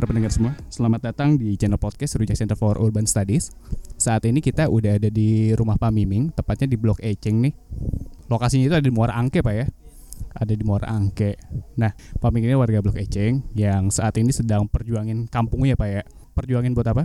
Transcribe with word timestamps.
Para 0.00 0.16
pendengar 0.16 0.32
semua, 0.32 0.56
selamat 0.72 1.12
datang 1.12 1.36
di 1.36 1.60
channel 1.60 1.76
podcast 1.76 2.16
Rujak 2.16 2.32
Center 2.32 2.56
for 2.56 2.80
Urban 2.80 3.04
Studies. 3.04 3.52
Saat 4.00 4.24
ini 4.24 4.40
kita 4.40 4.64
udah 4.72 4.96
ada 4.96 5.12
di 5.12 5.52
rumah 5.52 5.76
Pak 5.76 5.92
Miming, 5.92 6.32
tepatnya 6.32 6.72
di 6.72 6.80
Blok 6.80 7.04
Eceng 7.04 7.44
nih. 7.44 7.52
Lokasinya 8.32 8.64
itu 8.64 8.76
ada 8.80 8.86
di 8.88 8.96
Muara 8.96 9.20
Angke 9.20 9.44
Pak 9.44 9.52
ya. 9.52 9.68
Ada 10.40 10.56
di 10.56 10.64
Muara 10.64 10.88
Angke. 10.88 11.36
Nah, 11.76 11.92
Pak 11.92 12.32
Miming 12.32 12.48
ini 12.48 12.56
warga 12.56 12.80
Blok 12.80 12.96
Eceng 12.96 13.44
yang 13.52 13.92
saat 13.92 14.16
ini 14.16 14.32
sedang 14.32 14.64
perjuangin 14.72 15.28
kampungnya 15.28 15.76
Pak 15.76 15.88
ya. 15.92 16.00
Perjuangin 16.32 16.72
buat 16.72 16.88
apa? 16.88 17.04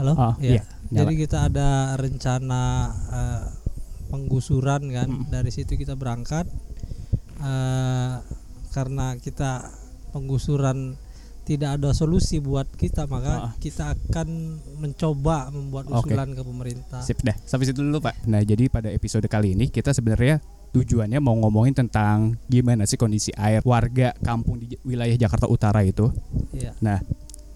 Halo. 0.00 0.16
Oh, 0.16 0.32
Iya. 0.40 0.56
iya, 0.56 0.62
nyala. 0.88 1.04
Jadi 1.04 1.12
kita 1.20 1.52
ada 1.52 2.00
rencana 2.00 2.62
eh, 3.12 3.44
penggusuran 4.08 4.88
kan. 4.88 5.08
Mm. 5.20 5.28
Dari 5.28 5.52
situ 5.52 5.76
kita 5.76 6.00
berangkat 6.00 6.48
eh, 7.44 8.14
karena 8.72 9.20
kita 9.20 9.68
penggusuran 10.16 10.96
tidak 11.42 11.76
ada 11.76 11.90
solusi 11.90 12.38
buat 12.38 12.68
kita 12.70 13.04
maka 13.04 13.48
Ah. 13.48 13.52
kita 13.56 13.92
akan 13.92 14.28
mencoba 14.76 15.48
membuat 15.48 15.88
usulan 15.88 16.30
ke 16.30 16.40
pemerintah. 16.40 17.00
Sip 17.00 17.20
dah, 17.20 17.34
sampai 17.40 17.66
situ 17.66 17.80
dulu 17.80 17.98
Pak. 17.98 18.24
Nah, 18.24 18.40
jadi 18.40 18.66
pada 18.66 18.88
episode 18.88 19.24
kali 19.24 19.52
ini 19.52 19.66
kita 19.66 19.90
sebenarnya 19.90 20.38
tujuannya 20.70 21.18
mau 21.18 21.34
ngomongin 21.34 21.74
tentang 21.74 22.38
gimana 22.46 22.86
sih 22.86 22.94
kondisi 22.94 23.34
air 23.34 23.58
warga 23.62 24.14
kampung 24.20 24.56
di 24.56 24.78
wilayah 24.82 25.18
Jakarta 25.18 25.44
Utara 25.44 25.82
itu. 25.82 26.06
Iya. 26.54 26.78
Nah, 26.78 27.02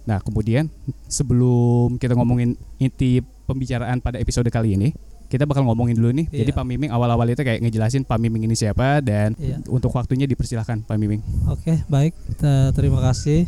nah 0.02 0.19
kemudian 0.19 0.66
sebelum 1.06 1.96
kita 1.96 2.12
ngomongin 2.12 2.58
inti 2.76 3.22
pembicaraan 3.44 4.00
pada 4.00 4.19
episode 4.19 4.50
kali 4.50 4.74
ini, 4.74 4.91
kita 5.24 5.46
bakal 5.46 5.62
ngomongin 5.62 5.94
dulu 5.94 6.10
nih. 6.10 6.26
Jadi 6.28 6.50
Iya. 6.50 6.58
Pak 6.58 6.66
Miming 6.66 6.91
awal-awal 6.91 7.26
itu 7.26 7.41
kayak 7.41 7.62
ngejelasin 7.62 8.02
Pak 8.02 8.19
Miming 8.19 8.44
ini 8.44 8.54
siapa 8.54 8.98
dan 8.98 9.34
Iya. 9.36 9.62
untuk 9.66 9.91
waktunya 9.91 10.26
dipersilahkan 10.26 10.82
Pak 10.82 10.96
Miming. 10.96 11.22
Oke, 11.46 11.86
baik. 11.86 12.12
Te- 12.34 12.72
terima 12.72 12.98
kasih. 12.98 13.46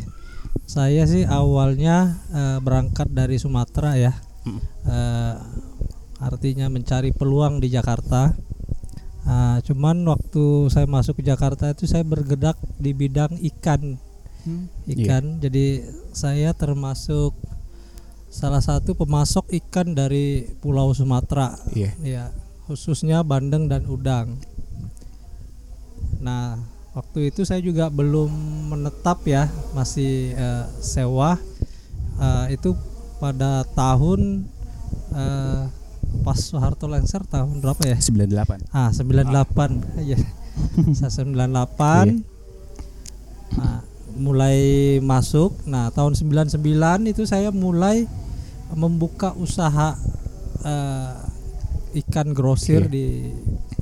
Saya 0.65 1.03
sih 1.05 1.27
awalnya 1.27 2.23
eh, 2.33 2.57
berangkat 2.63 3.11
dari 3.11 3.37
Sumatera 3.37 3.93
ya. 3.99 4.13
Eh, 4.87 5.35
artinya 6.17 6.71
mencari 6.71 7.13
peluang 7.13 7.61
di 7.61 7.69
Jakarta. 7.69 8.33
Ah, 9.27 9.59
cuman 9.59 10.07
waktu 10.07 10.71
saya 10.71 10.87
masuk 10.87 11.19
ke 11.19 11.23
Jakarta 11.27 11.75
itu 11.75 11.83
saya 11.83 12.07
bergerak 12.07 12.55
di 12.79 12.95
bidang 12.95 13.35
ikan, 13.51 13.99
ikan. 14.87 15.43
Jadi 15.43 15.83
saya 16.15 16.55
termasuk 16.55 17.35
salah 18.31 18.63
satu 18.63 18.95
pemasok 18.95 19.51
ikan 19.51 19.91
dari 19.91 20.47
Pulau 20.63 20.95
Sumatera. 20.95 21.59
Iya. 21.75 21.91
Ya, 21.99 22.25
khususnya 22.71 23.19
bandeng 23.27 23.67
dan 23.67 23.83
udang. 23.91 24.39
Nah, 26.23 26.63
waktu 26.97 27.29
itu 27.29 27.45
saya 27.45 27.61
juga 27.61 27.93
belum 27.93 28.33
menetap 28.73 29.21
ya, 29.29 29.45
masih 29.77 30.33
eh, 30.33 30.65
sewa. 30.81 31.37
Eh, 32.17 32.57
itu 32.57 32.73
pada 33.21 33.61
tahun 33.77 34.49
eh, 35.13 35.61
pas 36.25 36.39
Soeharto 36.41 36.89
lengser 36.89 37.21
tahun 37.29 37.61
berapa 37.61 37.77
ya? 37.85 37.97
98. 38.01 38.73
Ah, 38.73 38.89
98. 38.89 40.01
Iya. 40.01 40.17
Saya 40.97 41.11
98. 41.21 42.25
Nah, 43.57 43.85
mulai 44.17 44.57
masuk. 45.05 45.53
Nah, 45.69 45.93
tahun 45.93 46.17
99 46.17 47.13
itu 47.13 47.29
saya 47.29 47.53
mulai 47.53 48.09
membuka 48.73 49.37
usaha 49.37 49.93
eh, 50.65 51.13
ikan 52.01 52.33
grosir 52.33 52.89
Oke. 52.89 52.93
di 52.93 53.05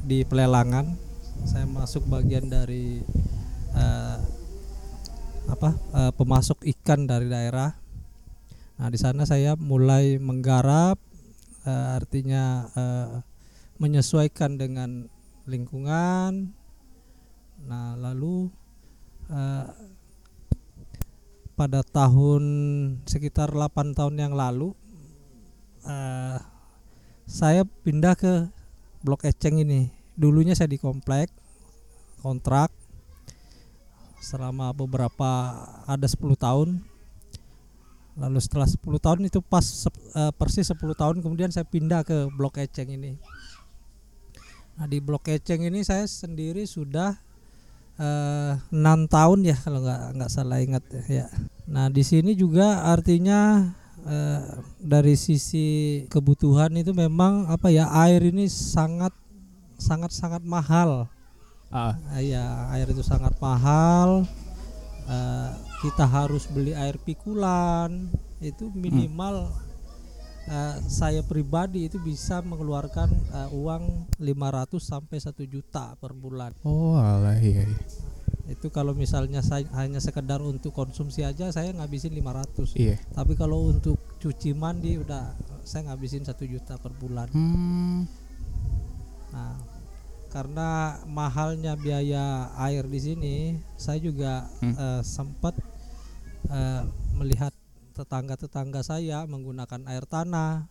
di 0.03 0.27
pelelangan. 0.27 1.04
Saya 1.45 1.69
masuk 1.69 2.09
bagian 2.09 2.49
dari 2.49 3.05
eh, 3.77 4.17
apa? 5.45 5.77
eh, 5.93 6.11
pemasok 6.17 6.65
ikan 6.75 7.05
dari 7.05 7.29
daerah. 7.29 7.77
Nah, 8.75 8.89
di 8.91 8.99
sana 8.99 9.23
saya 9.23 9.53
mulai 9.55 10.17
menggarap 10.17 10.97
eh, 11.63 11.87
artinya 11.95 12.65
eh, 12.73 13.21
menyesuaikan 13.77 14.57
dengan 14.57 15.05
lingkungan. 15.45 16.49
Nah, 17.69 17.93
lalu 17.93 18.49
eh, 19.29 19.65
pada 21.55 21.85
tahun 21.87 22.43
sekitar 23.07 23.55
8 23.55 23.95
tahun 23.95 24.15
yang 24.19 24.33
lalu 24.35 24.75
eh, 25.87 26.41
saya 27.29 27.63
pindah 27.63 28.17
ke 28.19 28.49
Blok 29.05 29.23
Eceng 29.23 29.61
ini. 29.61 29.94
Dulunya 30.15 30.55
saya 30.55 30.71
di 30.71 30.79
komplek 30.79 31.27
kontrak 32.23 32.71
selama 34.23 34.73
beberapa 34.73 35.53
ada 35.85 36.07
10 36.09 36.33
tahun. 36.33 36.69
Lalu 38.15 38.39
setelah 38.39 38.65
10 38.65 38.81
tahun 38.97 39.19
itu 39.27 39.43
pas 39.43 39.63
eh, 40.15 40.31
persis 40.33 40.71
10 40.71 40.79
tahun 40.95 41.19
kemudian 41.21 41.51
saya 41.51 41.67
pindah 41.67 42.01
ke 42.01 42.31
Blok 42.33 42.57
Eceng 42.57 42.89
ini. 42.89 43.19
Nah, 44.75 44.87
di 44.87 45.03
Blok 45.03 45.27
Eceng 45.29 45.67
ini 45.67 45.83
saya 45.83 46.07
sendiri 46.07 46.63
sudah 46.63 47.13
eh, 47.99 48.53
enam 48.71 49.07
tahun 49.07 49.45
ya 49.45 49.55
kalau 49.59 49.83
nggak 49.83 50.01
nggak 50.15 50.31
salah 50.31 50.59
ingat 50.63 50.83
ya. 51.11 51.27
Nah 51.67 51.91
di 51.91 52.03
sini 52.07 52.33
juga 52.39 52.87
artinya 52.87 53.71
eh, 54.07 54.41
dari 54.79 55.15
sisi 55.19 56.01
kebutuhan 56.07 56.75
itu 56.79 56.95
memang 56.95 57.51
apa 57.51 57.67
ya 57.67 57.91
air 57.91 58.23
ini 58.31 58.47
sangat 58.47 59.11
sangat 59.77 60.11
sangat 60.11 60.41
mahal. 60.41 61.07
Ah, 61.67 61.97
Ah, 62.07 62.17
Iya 62.17 62.43
air 62.71 62.87
itu 62.87 63.01
sangat 63.01 63.35
mahal. 63.37 64.23
Eh, 65.05 65.49
kita 65.81 66.03
harus 66.03 66.47
beli 66.47 66.73
air 66.73 66.97
pikulan 66.97 68.09
itu 68.39 68.73
minimal 68.73 69.53
eh, 70.45 70.75
saya 70.83 71.21
pribadi 71.21 71.85
itu 71.85 71.97
bisa 71.97 72.41
mengeluarkan 72.41 73.09
eh, 73.11 73.49
uang 73.51 73.83
500 74.17 74.81
sampai 74.81 75.17
1 75.17 75.29
juta 75.45 75.93
per 75.95 76.09
bulan. 76.11 76.53
oh 76.61 76.97
alah 76.97 77.37
iya. 77.37 77.65
iya. 77.65 77.77
itu 78.45 78.69
kalau 78.69 78.93
misalnya 78.93 79.41
saya 79.41 79.65
hanya 79.73 79.97
sekedar 79.97 80.37
untuk 80.37 80.69
konsumsi 80.69 81.21
aja 81.21 81.49
saya 81.49 81.69
ngabisin 81.71 82.13
500 82.13 82.73
Iya. 82.73 82.97
tapi 83.09 83.33
kalau 83.33 83.69
untuk 83.69 83.97
cuci 84.17 84.53
mandi 84.53 84.97
udah 84.97 85.33
saya 85.61 85.89
ngabisin 85.89 86.21
satu 86.23 86.45
juta 86.45 86.77
per 86.77 86.93
bulan 86.93 87.25
Hmm. 87.29 88.05
Nah 89.35 89.59
karena 90.31 90.69
mahalnya 91.05 91.75
biaya 91.75 92.23
air 92.57 92.83
di 92.85 92.99
sini 92.99 93.35
saya 93.75 93.99
juga 93.99 94.47
Hmm. 94.57 94.71
eh, 94.73 95.01
sempat 95.01 95.55
eh, 96.47 96.81
melihat 97.13 97.51
tetangga-tetangga 97.93 98.79
saya 98.79 99.23
menggunakan 99.25 99.83
air 99.85 100.03
tanah 100.05 100.67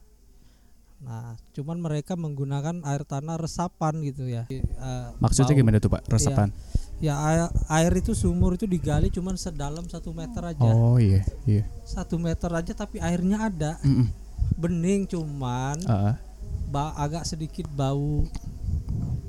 nah 0.97 1.37
cuman 1.53 1.77
mereka 1.79 2.15
menggunakan 2.15 2.81
air 2.83 3.05
tanah 3.05 3.37
resapan 3.37 4.01
gitu 4.03 4.25
ya 4.25 4.49
Eh, 4.49 5.09
Maksudnya 5.19 5.53
bau- 5.53 5.61
gimana 5.61 5.77
tuh 5.77 5.91
Pak? 5.91 6.09
Resapan. 6.09 6.49
Ya 6.97 7.19
air, 7.19 7.45
air 7.69 7.93
itu 7.95 8.15
sumur 8.15 8.55
itu 8.55 8.65
digali 8.65 9.11
cuman 9.11 9.35
sedalam 9.35 9.85
satu 9.85 10.13
meter 10.13 10.41
aja, 10.47 10.65
Oh 10.65 10.97
iya, 10.97 11.21
iya. 11.45 11.67
satu 11.83 12.17
meter 12.17 12.49
aja 12.49 12.73
tapi 12.73 12.97
airnya 12.99 13.37
ada, 13.43 13.73
Mm-mm. 13.83 14.09
bening 14.55 15.05
cuman 15.05 15.77
ah. 15.85 16.17
ba 16.67 16.95
agak 16.95 17.27
sedikit 17.27 17.67
bau. 17.69 18.25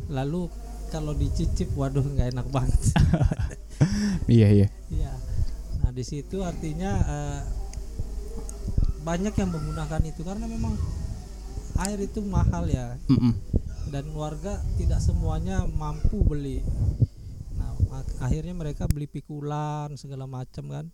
Lalu 0.09 0.47
kalau 0.89 1.11
dicicip, 1.17 1.73
waduh 1.73 2.05
nggak 2.05 2.35
enak 2.37 2.47
banget. 2.53 2.81
iya 4.35 4.47
iya. 4.53 4.67
Iya. 4.87 5.13
Nah 5.83 5.91
di 5.91 6.03
situ 6.05 6.41
artinya 6.45 6.91
eh, 7.03 7.41
banyak 9.05 9.33
yang 9.37 9.49
menggunakan 9.53 10.01
itu 10.05 10.21
karena 10.25 10.49
memang 10.49 10.73
air 11.77 11.99
itu 12.01 12.23
mahal 12.23 12.65
ya 12.71 12.95
Mm-mm. 13.11 13.35
dan 13.93 14.07
warga 14.15 14.63
tidak 14.81 14.97
semuanya 15.03 15.67
mampu 15.67 16.23
beli. 16.25 16.63
Nah, 17.59 17.75
ak- 18.01 18.17
akhirnya 18.23 18.55
mereka 18.55 18.89
beli 18.89 19.05
pikulan 19.05 19.93
segala 19.99 20.25
macam 20.25 20.71
kan. 20.71 20.85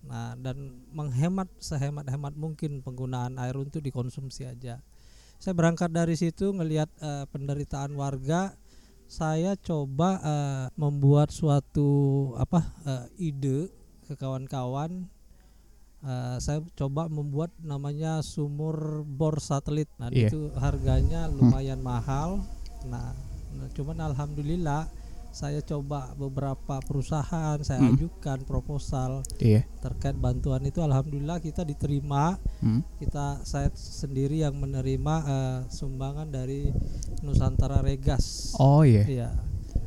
Nah, 0.00 0.32
dan 0.40 0.80
menghemat 0.96 1.46
sehemat-hemat 1.60 2.32
mungkin 2.34 2.80
penggunaan 2.80 3.36
air 3.36 3.54
untuk 3.54 3.84
dikonsumsi 3.84 4.48
aja. 4.48 4.80
Saya 5.40 5.56
berangkat 5.56 5.88
dari 5.88 6.20
situ 6.20 6.52
ngelihat 6.52 6.92
eh, 7.00 7.24
penderitaan 7.32 7.96
warga, 7.96 8.52
saya 9.08 9.56
coba 9.56 10.20
eh, 10.20 10.66
membuat 10.76 11.32
suatu 11.32 11.88
apa 12.36 12.60
eh, 12.84 13.32
ide 13.32 13.72
ke 14.04 14.20
kawan-kawan. 14.20 15.08
Eh, 16.04 16.36
saya 16.44 16.60
coba 16.76 17.08
membuat 17.08 17.56
namanya 17.64 18.20
sumur 18.20 19.00
bor 19.08 19.40
satelit. 19.40 19.88
Nah, 19.96 20.12
Iya. 20.12 20.28
itu 20.28 20.52
harganya 20.60 21.24
lumayan 21.32 21.80
mahal. 21.80 22.44
Nah, 22.84 23.16
nah, 23.56 23.68
cuman 23.72 23.96
alhamdulillah 24.12 24.92
saya 25.30 25.60
coba 25.60 26.10
beberapa 26.14 26.78
perusahaan 26.80 27.56
saya 27.58 27.80
Hmm. 27.80 27.94
ajukan 27.94 28.42
proposal 28.42 29.22
Iya. 29.36 29.62
terkait 29.78 30.14
bantuan 30.14 30.62
itu 30.62 30.78
alhamdulillah 30.78 31.38
kita 31.38 31.62
diterima 31.62 32.34
Hmm. 32.58 32.82
kita 32.98 33.40
saya 33.42 33.70
sendiri 33.72 34.40
yang 34.40 34.54
menerima 34.54 35.14
eh, 35.24 35.58
sumbangan 35.68 36.28
dari 36.28 36.70
Nusantara 37.20 37.80
Regas 37.80 38.54
Oh 38.56 38.82
iya. 38.82 39.06
Iya 39.06 39.30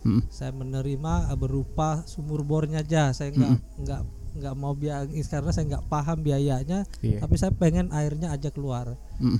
Mm. 0.03 0.27
saya 0.27 0.51
menerima 0.51 1.31
eh, 1.31 1.37
berupa 1.37 2.03
sumur 2.03 2.43
bornya 2.43 2.79
aja 2.79 3.11
saya 3.11 3.31
nggak 3.31 3.51
nggak 3.79 4.01
nggak 4.33 4.55
mau 4.57 4.73
biaya 4.73 5.07
karena 5.07 5.51
saya 5.51 5.65
nggak 5.69 5.87
paham 5.87 6.19
biayanya 6.19 6.83
Iya. 6.99 7.19
tapi 7.19 7.35
saya 7.35 7.51
pengen 7.51 7.87
airnya 7.89 8.31
aja 8.31 8.47
keluar 8.49 8.99
Mm. 9.19 9.39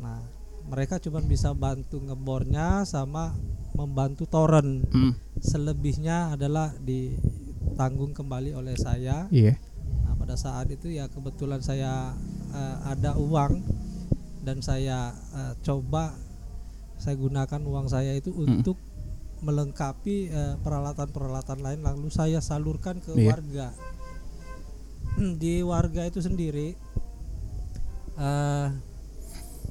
nah 0.00 0.24
mereka 0.64 0.96
cuma 0.96 1.20
bisa 1.20 1.52
bantu 1.52 1.96
ngebornya 1.98 2.84
sama 2.84 3.36
membantu 3.78 4.26
toren 4.26 4.82
Mm. 4.84 5.12
selebihnya 5.38 6.34
adalah 6.34 6.74
ditanggung 6.82 8.10
kembali 8.10 8.50
oleh 8.52 8.74
saya 8.74 9.30
Iya. 9.30 9.54
nah 10.02 10.18
pada 10.18 10.34
saat 10.34 10.66
itu 10.68 10.90
ya 10.90 11.06
kebetulan 11.06 11.62
saya 11.62 12.10
eh, 12.50 12.76
ada 12.84 13.14
uang 13.14 13.62
dan 14.42 14.58
saya 14.60 15.14
eh, 15.32 15.54
coba 15.62 16.10
saya 16.98 17.14
gunakan 17.14 17.62
uang 17.62 17.86
saya 17.86 18.12
itu 18.12 18.34
untuk 18.34 18.74
melengkapi 19.38 20.16
eh, 20.28 20.54
peralatan-peralatan 20.58 21.62
lain 21.62 21.80
lalu 21.80 22.10
saya 22.10 22.42
salurkan 22.42 22.98
ke 22.98 23.14
Iya. 23.14 23.26
warga 23.30 23.68
di 25.38 25.62
warga 25.62 26.02
itu 26.02 26.18
sendiri 26.18 26.74
eh, 28.18 28.68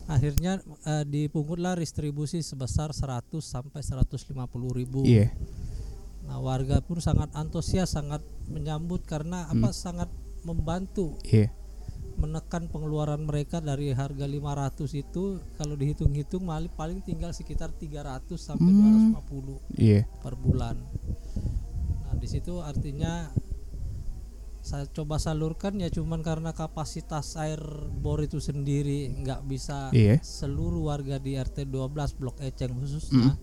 akhirnya 0.08 0.60
eh, 0.84 1.04
dipungutlah 1.04 1.76
distribusi 1.76 2.40
sebesar 2.40 2.92
100 2.92 3.28
sampai 3.40 3.84
150 3.84 4.34
ribu 4.72 5.04
Iya. 5.04 5.32
Nah, 6.28 6.44
warga 6.44 6.84
pun 6.84 7.00
sangat 7.00 7.32
antusias, 7.34 7.92
sangat 7.92 8.20
menyambut 8.48 9.04
karena 9.04 9.48
apa 9.48 9.72
sangat 9.72 10.12
membantu 10.44 11.16
Iya. 11.24 11.52
menekan 12.18 12.66
pengeluaran 12.68 13.24
mereka 13.24 13.62
dari 13.62 13.94
harga 13.94 14.26
500 14.26 14.92
itu 14.92 15.38
kalau 15.54 15.78
dihitung-hitung 15.78 16.44
paling 16.44 16.74
paling 16.74 17.00
tinggal 17.00 17.30
sekitar 17.30 17.70
300 17.72 18.42
sampai 18.42 18.68
Hmm. 18.68 19.14
250 19.14 19.62
Iya. 19.72 20.04
per 20.20 20.34
bulan. 20.34 20.82
Nah, 22.02 22.16
di 22.18 22.28
situ 22.28 22.58
artinya 22.60 23.30
saya 24.68 24.84
coba 24.92 25.16
salurkan 25.16 25.80
ya 25.80 25.88
cuman 25.88 26.20
karena 26.20 26.52
kapasitas 26.52 27.40
air 27.40 27.64
bor 28.04 28.20
itu 28.20 28.44
sendiri 28.44 29.08
nggak 29.24 29.48
bisa 29.48 29.96
Iya. 29.96 30.20
seluruh 30.20 30.92
warga 30.92 31.24
di 31.24 31.40
RT 31.40 31.72
12 31.72 32.20
Blok 32.20 32.44
Eceng 32.44 32.76
khususnya 32.76 33.40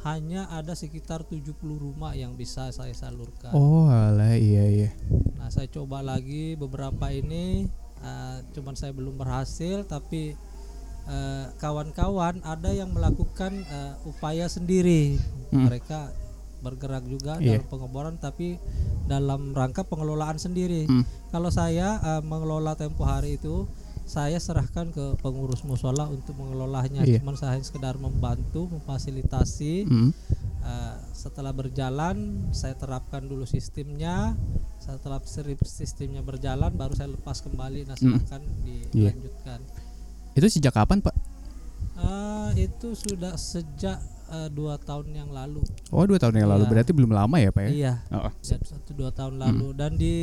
hanya 0.00 0.48
ada 0.48 0.72
sekitar 0.72 1.28
70 1.28 1.60
rumah 1.60 2.16
yang 2.16 2.32
bisa 2.32 2.72
saya 2.72 2.96
salurkan. 2.96 3.52
Oh, 3.52 3.84
alah 3.84 4.32
iya 4.32 4.64
iya. 4.64 4.90
Nah, 5.36 5.52
saya 5.52 5.68
coba 5.68 6.00
lagi 6.00 6.56
beberapa 6.56 7.12
ini 7.12 7.68
eh, 8.00 8.36
cuman 8.56 8.80
saya 8.80 8.96
belum 8.96 9.20
berhasil 9.20 9.84
tapi 9.84 10.32
eh, 11.04 11.46
kawan-kawan 11.60 12.40
ada 12.48 12.72
yang 12.72 12.96
melakukan 12.96 13.60
eh, 13.60 13.92
upaya 14.08 14.48
sendiri. 14.48 15.20
Hmm. 15.52 15.68
Mereka 15.68 16.16
bergerak 16.60 17.04
juga 17.08 17.40
Iya. 17.40 17.58
dalam 17.58 17.66
pengeboran 17.68 18.14
tapi 18.20 18.60
dalam 19.08 19.56
rangka 19.56 19.82
pengelolaan 19.82 20.38
sendiri. 20.38 20.86
Hmm. 20.86 21.02
Kalau 21.32 21.50
saya 21.50 21.98
eh, 21.98 22.22
mengelola 22.22 22.76
tempo 22.76 23.02
hari 23.04 23.36
itu 23.40 23.66
saya 24.10 24.42
serahkan 24.42 24.90
ke 24.90 25.22
pengurus 25.22 25.62
musola 25.62 26.10
untuk 26.10 26.34
mengelolanya. 26.34 27.06
Iya. 27.06 27.22
Cuman 27.22 27.38
saya 27.38 27.62
sekedar 27.62 27.94
membantu, 27.94 28.66
memfasilitasi. 28.66 29.86
Mm. 29.86 30.10
Eh, 30.60 30.96
setelah 31.16 31.56
berjalan 31.56 32.50
saya 32.52 32.76
terapkan 32.76 33.24
dulu 33.24 33.48
sistemnya 33.48 34.36
setelah 34.76 35.20
sistemnya 35.64 36.20
berjalan 36.20 36.68
baru 36.76 36.92
saya 36.92 37.12
lepas 37.16 37.40
kembali 37.40 37.88
nah 37.88 37.96
silahkan 37.96 38.44
Iya. 38.64 39.12
dilanjutkan 39.12 39.60
Itu 40.36 40.46
sejak 40.52 40.76
kapan, 40.76 41.00
Pak? 41.00 41.16
Eh, 42.00 42.68
itu 42.68 42.92
sudah 42.92 43.40
sejak 43.40 44.04
eh, 44.30 44.48
dua 44.48 44.78
tahun 44.78 45.10
yang 45.12 45.30
lalu 45.30 45.60
Oh, 45.90 46.06
dua 46.06 46.16
tahun 46.16 46.38
yang 46.38 46.48
lalu. 46.48 46.64
Iya. 46.64 46.70
Berarti 46.70 46.90
belum 46.94 47.10
lama 47.10 47.36
ya, 47.36 47.50
Pak 47.50 47.62
ya? 47.66 47.70
iya 47.70 47.92
Oh. 48.08 48.30
satu 48.40 48.94
dua 48.94 49.10
tahun 49.10 49.36
Hmm. 49.36 49.42
lalu 49.44 49.66
dan 49.74 49.92
di 49.94 50.16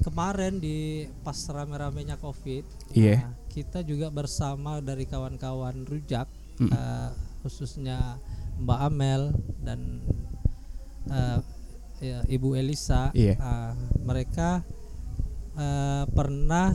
kemarin 0.00 0.56
di 0.56 0.78
pas 1.20 1.36
rame-ramenya 1.46 2.16
covid 2.16 2.64
Iya. 2.90 3.20
nah, 3.20 3.34
kita 3.48 3.82
juga 3.82 4.08
bersama 4.08 4.80
dari 4.80 5.04
kawan-kawan 5.04 5.84
rujak 5.84 6.24
Mm. 6.58 6.70
eh, 6.70 7.10
khususnya 7.40 8.18
Mbak 8.58 8.80
Amel 8.82 9.22
dan 9.60 10.02
eh, 11.06 11.38
ya, 12.00 12.18
Ibu 12.24 12.54
Elisa 12.54 13.10
Iya. 13.12 13.36
eh, 13.36 13.72
mereka 14.00 14.62
eh, 15.54 16.04
pernah 16.08 16.72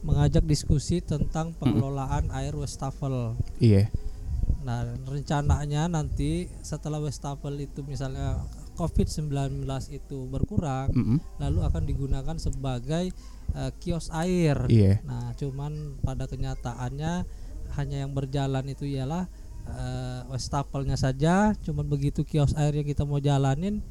mengajak 0.00 0.44
diskusi 0.44 1.00
tentang 1.00 1.50
pengelolaan 1.52 2.30
air 2.30 2.54
wastafel. 2.54 3.34
Iya. 3.58 3.90
Nah, 4.66 4.82
rencananya 5.06 5.86
nanti 5.86 6.50
setelah 6.58 6.98
wastafel 6.98 7.54
itu 7.62 7.86
misalnya 7.86 8.42
COVID-19 8.74 9.62
itu 9.94 10.26
berkurang, 10.26 10.90
Mm-mm. 10.90 11.18
lalu 11.38 11.58
akan 11.62 11.82
digunakan 11.86 12.36
sebagai 12.36 13.14
eh, 13.54 13.70
kios 13.78 14.10
air. 14.10 14.66
Iya. 14.66 14.98
Nah, 15.06 15.32
cuman 15.38 16.02
pada 16.02 16.26
kenyataannya 16.26 17.12
hanya 17.78 17.96
yang 18.02 18.10
berjalan 18.10 18.66
itu 18.66 18.84
ialah 18.90 19.30
wastafelnya 20.30 20.94
saja. 20.94 21.54
Cuman 21.62 21.86
begitu 21.86 22.22
kios 22.22 22.54
air 22.54 22.70
yang 22.74 22.86
kita 22.86 23.02
mau 23.02 23.18
jalanin, 23.18 23.82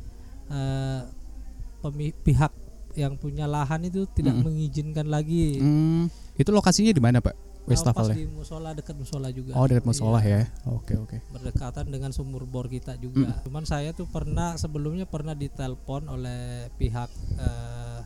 pemi- 1.83 2.15
pihak 2.23 2.51
yang 2.95 3.19
punya 3.19 3.43
lahan 3.43 3.83
itu 3.83 4.07
tidak 4.15 4.39
Mm-mm. 4.39 4.47
mengizinkan 4.55 5.11
lagi. 5.11 5.59
Mm, 5.59 6.07
itu 6.39 6.49
lokasinya 6.55 6.95
di 6.95 7.03
mana, 7.03 7.19
Pak? 7.19 7.35
Pas 7.65 7.81
Wastafelnya. 7.81 8.13
di 8.13 8.25
musola 8.29 8.69
dekat 8.77 8.93
musola 8.93 9.27
juga. 9.33 9.57
Oh, 9.57 9.65
dekat 9.65 9.89
musola 9.89 10.21
Iya, 10.21 10.45
ya. 10.45 10.69
Oke, 10.69 10.93
oke. 11.01 11.17
Berdekatan 11.33 11.89
dengan 11.89 12.13
sumur 12.13 12.45
bor 12.45 12.69
kita 12.69 12.93
juga. 13.01 13.41
Cuman 13.41 13.65
saya 13.65 13.89
tuh 13.89 14.05
pernah 14.05 14.53
sebelumnya 14.53 15.09
pernah 15.09 15.33
ditelepon 15.33 16.05
oleh 16.05 16.69
pihak 16.77 17.09
eh, 17.41 17.99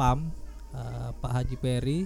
PAM 0.00 0.32
eh, 0.72 1.10
Pak 1.12 1.32
Haji 1.36 1.56
Peri. 1.60 2.00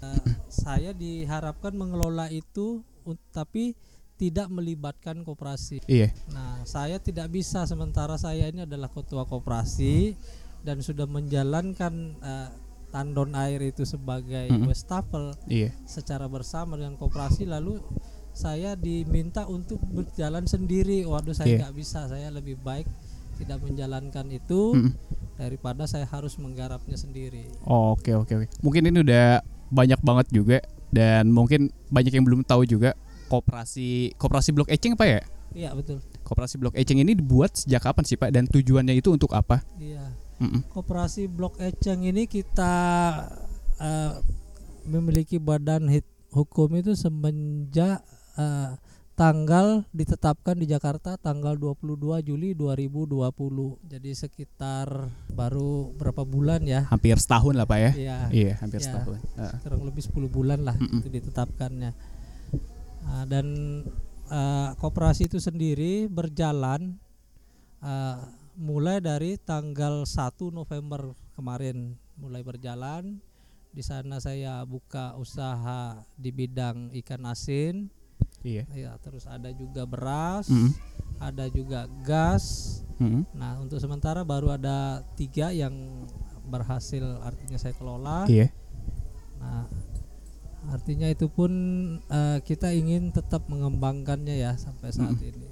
Eh, 0.00 0.22
saya 0.48 0.96
diharapkan 0.96 1.76
mengelola 1.76 2.32
itu 2.32 2.80
tapi 3.28 3.76
tidak 4.16 4.48
melibatkan 4.48 5.20
koperasi. 5.28 5.84
Iya. 5.84 6.08
Nah, 6.32 6.64
saya 6.64 6.96
tidak 7.02 7.28
bisa 7.28 7.68
sementara 7.68 8.16
saya 8.16 8.48
ini 8.48 8.64
adalah 8.64 8.88
ketua 8.88 9.28
koperasi 9.28 10.16
dan 10.64 10.80
sudah 10.80 11.04
menjalankan 11.04 12.16
eh, 12.16 12.48
tandon 12.94 13.34
air 13.34 13.58
itu 13.60 13.82
sebagai 13.82 14.46
Mm-mm. 14.46 14.70
wastafel 14.70 15.34
Iya. 15.50 15.74
secara 15.82 16.30
bersama 16.30 16.78
dengan 16.78 16.94
koperasi 16.94 17.42
lalu 17.42 17.82
saya 18.30 18.74
diminta 18.74 19.46
untuk 19.46 19.82
berjalan 19.84 20.46
sendiri. 20.46 21.02
Waduh, 21.02 21.34
saya 21.34 21.50
Iya. 21.50 21.58
nggak 21.66 21.74
bisa. 21.74 22.06
Saya 22.06 22.30
lebih 22.30 22.54
baik 22.56 22.86
tidak 23.34 23.58
menjalankan 23.58 24.30
itu 24.30 24.78
Mm-mm. 24.78 24.94
daripada 25.34 25.90
saya 25.90 26.06
harus 26.06 26.38
menggarapnya 26.38 26.94
sendiri. 26.94 27.50
Oke, 27.66 28.14
oke, 28.14 28.30
oke. 28.32 28.46
Mungkin 28.62 28.86
ini 28.86 29.02
udah 29.02 29.42
banyak 29.74 29.98
banget 29.98 30.26
juga 30.30 30.62
dan 30.90 31.34
mungkin 31.34 31.74
banyak 31.90 32.14
yang 32.14 32.22
belum 32.22 32.46
tahu 32.46 32.62
juga 32.62 32.94
koperasi 33.26 34.14
koperasi 34.14 34.54
Blok 34.54 34.70
Eceng 34.70 34.94
Pak 34.94 35.08
ya? 35.08 35.20
Iya, 35.50 35.70
betul. 35.74 35.98
Koperasi 36.22 36.62
Blok 36.62 36.78
Eceng 36.78 37.02
ini 37.02 37.18
dibuat 37.18 37.58
sejak 37.58 37.82
kapan 37.82 38.06
sih 38.06 38.14
Pak 38.14 38.30
dan 38.30 38.46
tujuannya 38.46 38.94
itu 38.94 39.10
untuk 39.10 39.34
apa? 39.34 39.66
Iya. 39.74 40.13
Mm-mm. 40.44 40.60
Koperasi 40.68 41.24
Blok 41.26 41.56
Eceng 41.56 42.02
ini 42.02 42.24
kita 42.24 42.74
eh, 43.76 44.12
memiliki 44.84 45.36
badan 45.38 45.88
hit- 45.88 46.04
hukum 46.30 46.74
itu 46.74 46.92
semenjak 46.92 48.04
eh, 48.36 48.76
tanggal 49.14 49.86
ditetapkan 49.90 50.58
di 50.58 50.66
Jakarta 50.66 51.14
tanggal 51.14 51.54
22 51.54 51.94
Juli 52.20 52.50
2020. 52.52 53.30
Jadi 53.86 54.10
sekitar 54.10 55.06
baru 55.30 55.94
berapa 55.94 56.26
bulan 56.26 56.66
ya? 56.66 56.90
Hampir 56.90 57.14
setahun 57.16 57.54
lah 57.54 57.62
Pak 57.62 57.78
ya? 57.78 57.90
Iya, 57.94 58.16
Iya, 58.28 58.52
hampir 58.58 58.82
Ya. 58.82 58.90
setahun. 58.90 59.18
Kurang 59.62 59.82
lebih 59.86 60.02
10 60.02 60.26
bulan 60.28 60.60
lah 60.62 60.74
Mm-mm. 60.74 60.98
itu 60.98 61.08
ditetapkannya. 61.08 61.94
Ah, 63.04 63.24
dan 63.24 63.46
eh, 64.26 64.70
koperasi 64.76 65.30
itu 65.30 65.38
sendiri 65.38 66.10
berjalan 66.10 66.98
eh, 67.80 68.18
mulai 68.54 69.02
dari 69.02 69.36
tanggal 69.38 70.06
1 70.06 70.50
November 70.54 71.14
kemarin 71.34 71.98
mulai 72.18 72.42
berjalan. 72.46 73.18
Di 73.74 73.82
sana 73.82 74.22
saya 74.22 74.62
buka 74.62 75.18
usaha 75.18 75.98
di 76.14 76.30
bidang 76.30 76.94
ikan 77.02 77.26
asin, 77.26 77.90
Iya. 78.46 78.62
ya 78.70 78.92
terus 79.02 79.26
ada 79.26 79.50
juga 79.50 79.82
beras, 79.82 80.46
Mm-mm. 80.46 80.70
ada 81.18 81.50
juga 81.50 81.90
gas. 82.06 82.78
Mm-mm. 83.02 83.26
Nah 83.34 83.58
untuk 83.58 83.82
sementara 83.82 84.22
baru 84.22 84.54
ada 84.54 85.02
tiga 85.18 85.50
yang 85.50 85.74
berhasil 86.46 87.02
artinya 87.26 87.58
saya 87.58 87.74
kelola. 87.74 88.30
Iya. 88.30 88.54
Nah, 89.42 89.66
artinya 90.70 91.10
itu 91.10 91.26
pun 91.26 91.50
eh, 91.98 92.38
kita 92.46 92.70
ingin 92.70 93.10
tetap 93.10 93.50
mengembangkannya 93.50 94.38
ya 94.38 94.52
sampai 94.54 94.94
saat 94.94 95.18
ini. 95.18 95.50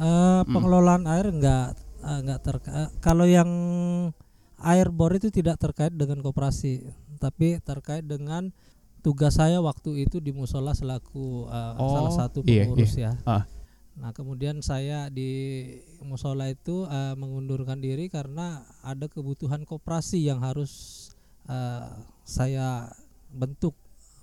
Eh, 0.00 0.42
pengelolaan 0.48 1.04
air 1.04 1.28
enggak 1.28 1.76
eh, 2.00 2.18
enggak 2.20 2.40
terkait 2.42 2.88
kalau 3.00 3.24
yang 3.24 3.50
air 4.60 4.88
bor 4.92 5.12
itu 5.16 5.32
tidak 5.32 5.56
terkait 5.56 5.92
dengan 5.96 6.20
koperasi, 6.20 6.84
tapi 7.16 7.56
terkait 7.64 8.04
dengan 8.04 8.52
tugas 9.00 9.40
saya 9.40 9.56
waktu 9.64 10.04
itu 10.04 10.20
di 10.20 10.32
musola 10.36 10.76
selaku 10.76 11.48
eh, 11.48 11.74
Oh, 11.80 11.96
salah 11.96 12.12
satu 12.12 12.44
iya, 12.44 12.68
pengurus 12.68 12.92
ya. 12.96 13.16
Ah. 13.24 13.48
Nah 13.96 14.12
kemudian 14.12 14.60
saya 14.60 15.08
di 15.08 15.64
musola 16.04 16.48
itu 16.52 16.84
eh, 16.84 17.14
mengundurkan 17.16 17.80
diri 17.80 18.12
karena 18.12 18.64
ada 18.84 19.08
kebutuhan 19.08 19.64
koperasi 19.64 20.28
yang 20.28 20.44
harus 20.44 21.08
eh, 21.48 21.88
saya 22.24 22.92
bentuk 23.32 23.72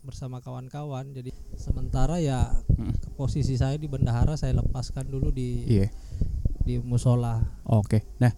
bersama 0.06 0.40
kawan-kawan. 0.40 1.12
Jadi 1.12 1.34
sementara 1.58 2.22
ya 2.22 2.54
Hmm. 2.78 2.94
posisi 3.18 3.58
saya 3.58 3.74
di 3.82 3.90
bendahara 3.90 4.38
saya 4.38 4.54
lepaskan 4.62 5.10
dulu 5.10 5.34
di 5.34 5.66
Iya. 5.66 5.90
Di 6.68 6.76
musola. 6.84 7.40
Oke. 7.64 8.04
Nah, 8.20 8.36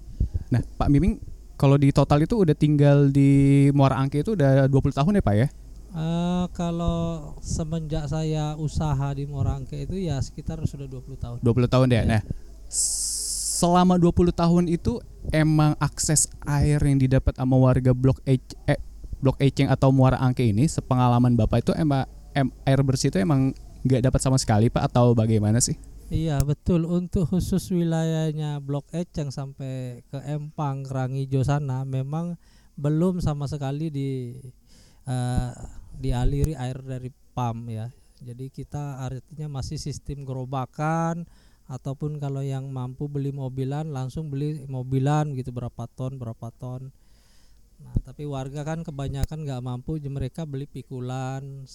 nah 0.53 0.61
Pak 0.61 0.93
Miming 0.93 1.17
kalau 1.57 1.75
di 1.75 1.89
total 1.89 2.23
itu 2.23 2.37
udah 2.37 2.53
tinggal 2.53 3.09
di 3.09 3.67
Muara 3.73 3.97
Angke 3.97 4.21
itu 4.21 4.37
udah 4.37 4.69
20 4.69 4.93
tahun 4.93 5.17
ya 5.17 5.23
Pak 5.25 5.35
ya? 5.35 5.47
Eh, 5.89 6.45
kalau 6.53 7.33
semenjak 7.41 8.05
saya 8.05 8.53
usaha 8.61 9.09
di 9.17 9.25
Morangke 9.25 9.89
itu 9.89 9.97
ya 9.97 10.21
sekitar 10.21 10.61
sudah 10.69 10.85
20 10.85 11.17
tahun. 11.17 11.37
20 11.41 11.65
tahun 11.65 11.87
ya. 11.89 12.05
Iya. 12.05 12.09
Nah, 12.13 12.21
selama 12.69 13.97
20 13.97 14.29
tahun 14.29 14.69
itu 14.69 15.01
emang 15.33 15.73
akses 15.81 16.29
air 16.45 16.77
yang 16.77 17.01
didapat 17.01 17.33
sama 17.33 17.57
warga 17.57 17.97
Blok 17.97 18.21
E 18.29 18.37
eh, 18.69 18.77
Blok 19.17 19.41
Eceng 19.41 19.73
atau 19.73 19.89
Muara 19.89 20.21
Angke 20.21 20.45
ini 20.45 20.69
sepengalaman 20.69 21.33
Bapak 21.33 21.65
itu 21.65 21.71
emang 21.73 22.05
em- 22.37 22.53
air 22.69 22.79
bersih 22.85 23.09
itu 23.09 23.17
emang 23.17 23.51
nggak 23.81 24.05
dapat 24.05 24.21
sama 24.21 24.37
sekali 24.37 24.69
Pak 24.69 24.93
atau 24.93 25.17
bagaimana 25.17 25.57
sih? 25.57 25.73
Iya 26.09 26.41
betul 26.41 26.89
untuk 26.89 27.29
khusus 27.29 27.69
wilayahnya 27.69 28.57
Blok 28.65 28.89
Eceng 28.89 29.29
sampai 29.29 30.01
ke 30.09 30.17
Empang, 30.25 30.81
Rangijo 30.81 31.45
sana 31.45 31.85
memang 31.85 32.33
belum 32.81 33.21
sama 33.21 33.45
sekali 33.45 33.93
di 33.93 34.33
eh, 35.05 35.51
dialiri 36.01 36.57
air 36.57 36.81
dari 36.81 37.13
PAM 37.13 37.69
ya. 37.69 37.93
Jadi 38.25 38.49
kita 38.49 39.05
artinya 39.05 39.61
masih 39.61 39.77
sistem 39.77 40.25
gerobakan 40.25 41.29
ataupun 41.69 42.17
kalau 42.17 42.41
yang 42.41 42.73
mampu 42.73 43.05
beli 43.05 43.29
mobilan 43.29 43.93
langsung 43.93 44.33
beli 44.33 44.65
mobilan 44.65 45.37
gitu 45.37 45.53
berapa 45.53 45.85
ton 45.93 46.17
berapa 46.17 46.49
ton. 46.57 46.89
Nah 47.85 47.95
tapi 48.01 48.25
warga 48.25 48.65
kan 48.65 48.81
kebanyakan 48.81 49.45
nggak 49.45 49.61
mampu 49.61 50.01
mereka 50.09 50.49
beli 50.49 50.65
pikulan. 50.65 51.69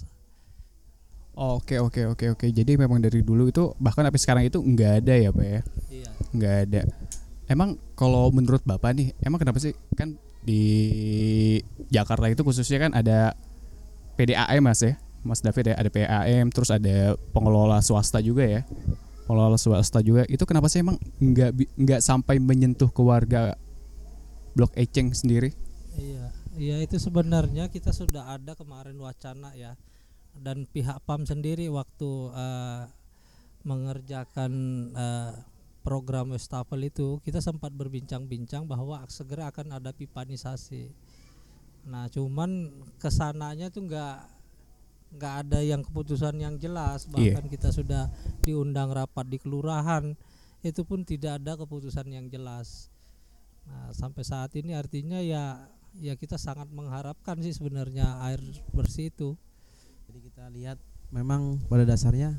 Oke 1.34 1.82
oke 1.82 2.14
oke 2.14 2.26
oke. 2.38 2.46
Jadi 2.54 2.78
memang 2.78 3.02
dari 3.02 3.20
dulu 3.26 3.50
itu 3.50 3.74
bahkan 3.82 4.06
sampai 4.06 4.22
sekarang 4.22 4.44
itu 4.46 4.62
nggak 4.62 4.92
ada 5.02 5.14
ya 5.18 5.30
Pak 5.34 5.46
ya? 5.46 5.60
Iya. 5.90 6.10
nggak 6.34 6.54
ada. 6.68 6.80
Emang 7.50 7.76
kalau 7.98 8.30
menurut 8.32 8.62
bapak 8.64 8.96
nih, 8.96 9.12
emang 9.20 9.42
kenapa 9.42 9.60
sih 9.60 9.74
kan 9.98 10.16
di 10.44 10.62
Jakarta 11.92 12.28
itu 12.28 12.40
khususnya 12.40 12.88
kan 12.88 12.92
ada 12.96 13.36
PDAM 14.14 14.62
mas 14.62 14.80
ya, 14.80 14.96
Mas 15.26 15.40
David 15.42 15.72
ya, 15.72 15.74
ada 15.76 15.90
PDAM, 15.90 16.48
terus 16.54 16.70
ada 16.70 17.18
pengelola 17.34 17.82
swasta 17.82 18.22
juga 18.22 18.46
ya, 18.46 18.62
pengelola 19.26 19.58
swasta 19.58 20.00
juga. 20.00 20.24
Itu 20.30 20.46
kenapa 20.48 20.70
sih 20.70 20.80
emang 20.80 20.96
nggak 21.20 21.50
nggak 21.76 22.00
sampai 22.00 22.38
menyentuh 22.38 22.88
ke 22.88 23.02
warga 23.02 23.58
Blok 24.54 24.72
Eceng 24.78 25.10
sendiri? 25.12 25.50
Iya, 25.98 26.24
iya 26.56 26.76
itu 26.80 26.96
sebenarnya 26.96 27.68
kita 27.68 27.90
sudah 27.90 28.32
ada 28.38 28.54
kemarin 28.54 28.96
wacana 28.96 29.50
ya, 29.58 29.74
dan 30.38 30.66
pihak 30.66 31.02
PAM 31.06 31.26
sendiri 31.26 31.70
waktu 31.70 32.10
eh, 32.34 32.82
mengerjakan 33.64 34.52
eh, 34.94 35.32
program 35.84 36.32
wastafel 36.32 36.80
itu 36.80 37.20
kita 37.20 37.44
sempat 37.44 37.68
berbincang-bincang 37.76 38.64
bahwa 38.64 39.04
segera 39.12 39.52
akan 39.52 39.76
ada 39.76 39.92
pipanisasi. 39.92 40.88
Nah, 41.84 42.08
cuman 42.08 42.72
ke 42.96 43.12
sananya 43.12 43.68
tuh 43.68 43.84
nggak 43.84 44.16
nggak 45.14 45.34
ada 45.46 45.60
yang 45.60 45.84
keputusan 45.84 46.40
yang 46.40 46.56
jelas. 46.56 47.04
Iya. 47.12 47.36
Bahkan 47.36 47.46
kita 47.52 47.68
sudah 47.70 48.08
diundang 48.40 48.90
rapat 48.90 49.28
di 49.28 49.36
kelurahan, 49.36 50.16
itu 50.64 50.82
pun 50.82 51.04
tidak 51.04 51.44
ada 51.44 51.60
keputusan 51.60 52.08
yang 52.08 52.26
jelas. 52.32 52.88
Nah, 53.68 53.92
sampai 53.92 54.24
saat 54.24 54.56
ini 54.56 54.72
artinya 54.72 55.20
ya 55.20 55.68
ya 56.00 56.18
kita 56.18 56.40
sangat 56.40 56.66
mengharapkan 56.74 57.38
sih 57.44 57.52
sebenarnya 57.52 58.24
air 58.24 58.40
bersih 58.72 59.12
itu. 59.12 59.36
Jadi 60.14 60.30
kita 60.30 60.47
lihat 60.54 60.78
memang 61.11 61.59
pada 61.66 61.83
dasarnya 61.83 62.38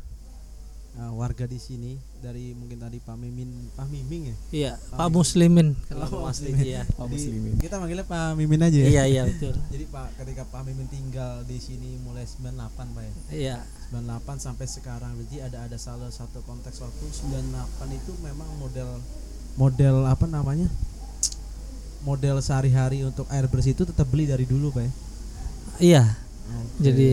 uh, 0.96 1.12
warga 1.12 1.44
di 1.44 1.60
sini 1.60 2.00
dari 2.24 2.56
mungkin 2.56 2.80
tadi 2.80 3.04
Pak 3.04 3.20
Mimin, 3.20 3.52
Pak 3.76 3.92
Miming 3.92 4.32
ya. 4.32 4.36
Iya, 4.56 4.72
Pak 4.80 4.96
Pak 4.96 5.10
Muslimin. 5.12 5.76
Kalau 5.92 6.24
Mas 6.24 6.40
Muslimin. 6.40 6.64
Iya. 6.72 6.88
Pak 6.88 7.08
Muslimin. 7.12 7.60
Kita 7.60 7.76
manggilnya 7.84 8.08
Pak 8.08 8.40
Mimin 8.40 8.64
aja 8.64 8.80
ya. 8.80 8.88
Iya, 8.88 9.04
iya 9.12 9.22
betul. 9.28 9.60
Jadi 9.76 9.92
Pak 9.92 10.08
ketika 10.24 10.48
Pak 10.48 10.62
Mimin 10.64 10.88
tinggal 10.88 11.44
di 11.44 11.60
sini 11.60 12.00
mulai 12.00 12.24
98 12.24 12.96
Pak 12.96 13.04
ya. 13.04 13.14
Iya. 13.36 13.58
98 13.92 14.24
sampai 14.40 14.68
sekarang 14.72 15.12
berarti 15.20 15.44
ada 15.44 15.68
ada 15.68 15.76
salah 15.76 16.08
satu 16.08 16.48
konteks 16.48 16.80
waktu 16.80 17.06
98 17.12 17.92
itu 17.92 18.16
memang 18.24 18.48
model 18.56 19.04
model 19.60 20.08
apa 20.08 20.24
namanya? 20.32 20.72
Model 22.08 22.40
sehari-hari 22.40 23.04
untuk 23.04 23.28
air 23.28 23.52
bersih 23.52 23.76
itu 23.76 23.84
tetap 23.84 24.08
beli 24.08 24.32
dari 24.32 24.48
dulu 24.48 24.72
Pak 24.72 24.80
ya. 24.80 24.92
Iya, 25.76 26.04
Jadi, 26.76 27.08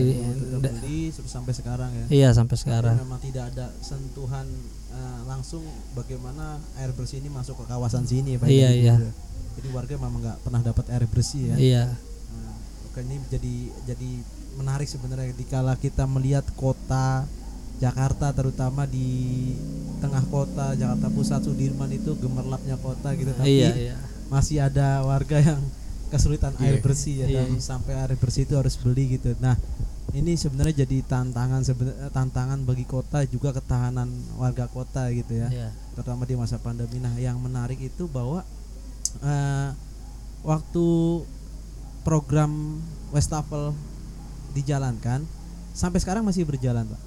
da- 0.59 0.69
beli 0.69 1.07
sampai 1.09 1.53
sekarang 1.55 1.89
ya. 1.89 2.05
iya 2.11 2.29
sampai 2.31 2.53
sekarang. 2.53 2.95
memang 2.99 3.17
tidak 3.17 3.49
ada 3.49 3.71
sentuhan 3.79 4.45
eh, 4.91 5.19
langsung 5.25 5.63
bagaimana 5.93 6.59
air 6.77 6.91
bersih 6.91 7.17
ini 7.17 7.27
masuk 7.27 7.57
ke 7.57 7.65
kawasan 7.65 8.03
sini 8.03 8.37
Pak. 8.37 8.45
Iya, 8.45 8.69
iya. 8.71 8.95
Jadi 9.53 9.67
warga 9.71 9.95
memang 9.95 10.21
nggak 10.21 10.37
pernah 10.41 10.61
dapat 10.61 10.85
air 10.91 11.05
bersih 11.07 11.49
ya. 11.49 11.55
Iya. 11.55 11.83
Nah, 12.29 12.53
oke, 12.87 12.99
ini 13.01 13.17
jadi 13.27 13.55
jadi 13.87 14.09
menarik 14.53 14.85
sebenarnya 14.85 15.33
dikala 15.33 15.73
kita 15.75 16.05
melihat 16.05 16.45
kota 16.53 17.25
Jakarta 17.79 18.29
terutama 18.31 18.85
di 18.85 19.49
tengah 19.97 20.21
kota 20.27 20.77
Jakarta 20.77 21.09
Pusat 21.09 21.41
Sudirman 21.43 21.89
itu 21.89 22.13
gemerlapnya 22.15 22.77
kota 22.77 23.15
gitu 23.15 23.33
tapi 23.33 23.49
Iya, 23.49 23.71
iya. 23.73 23.95
masih 24.29 24.61
ada 24.61 25.01
warga 25.01 25.41
yang 25.41 25.59
kesulitan 26.13 26.53
air 26.61 26.77
Iya. 26.77 26.83
bersih 26.85 27.15
ya 27.17 27.27
dan 27.41 27.49
Iya. 27.57 27.59
sampai 27.59 27.97
air 27.97 28.13
bersih 28.13 28.45
itu 28.45 28.53
harus 28.53 28.77
beli 28.77 29.17
gitu. 29.17 29.33
Nah, 29.41 29.57
ini 30.13 30.37
sebenarnya 30.37 30.85
jadi 30.85 31.01
tantangan 31.01 31.65
sebenarnya 31.65 32.13
tantangan 32.13 32.61
bagi 32.63 32.85
kota 32.85 33.25
juga 33.25 33.49
ketahanan 33.49 34.05
warga 34.37 34.69
kota 34.69 35.09
gitu 35.09 35.33
ya. 35.33 35.49
Iya. 35.49 35.69
Terutama 35.97 36.23
di 36.23 36.37
masa 36.37 36.61
pandemi. 36.61 37.01
Nah, 37.01 37.17
yang 37.17 37.41
menarik 37.41 37.81
itu 37.81 38.05
bahwa 38.05 38.45
eh, 39.19 39.69
waktu 40.41 40.85
program 42.03 42.81
Westafel 43.09 43.73
dijalankan 44.53 45.25
sampai 45.73 45.97
sekarang 45.97 46.21
masih 46.21 46.45
berjalan, 46.45 46.85
Pak. 46.85 47.01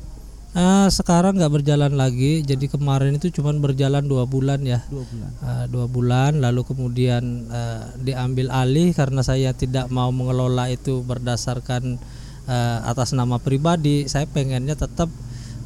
Ah, 0.57 0.89
sekarang 0.89 1.37
nggak 1.37 1.53
berjalan 1.53 1.93
lagi. 1.93 2.41
Jadi 2.41 2.73
kemarin 2.73 3.21
itu 3.21 3.29
cuma 3.29 3.53
berjalan 3.53 4.01
dua 4.09 4.25
bulan 4.25 4.65
ya. 4.65 4.81
Dua 4.89 5.05
bulan. 5.05 5.31
Ah, 5.45 5.65
dua 5.69 5.85
bulan 5.85 6.33
lalu 6.41 6.65
kemudian 6.65 7.45
eh, 7.53 7.83
diambil 8.01 8.49
alih 8.49 8.97
karena 8.97 9.21
saya 9.21 9.53
tidak 9.53 9.93
mau 9.93 10.09
mengelola 10.09 10.73
itu 10.73 11.05
berdasarkan 11.05 12.01
eh, 12.49 12.79
atas 12.89 13.13
nama 13.13 13.37
pribadi 13.37 14.09
saya 14.09 14.25
pengennya 14.25 14.79
tetap 14.79 15.11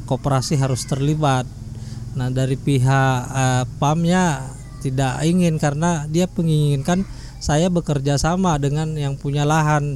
koperasi 0.08 0.58
harus 0.58 0.82
terlibat 0.88 1.46
nah 2.18 2.26
dari 2.26 2.58
pihak 2.58 3.18
eh, 3.30 3.64
PAM-nya 3.78 4.58
tidak 4.82 5.22
ingin 5.22 5.60
karena 5.60 6.08
dia 6.10 6.26
menginginkan 6.26 7.06
saya 7.38 7.70
bekerja 7.70 8.18
sama 8.18 8.58
dengan 8.58 8.96
yang 8.98 9.14
punya 9.14 9.46
lahan 9.46 9.94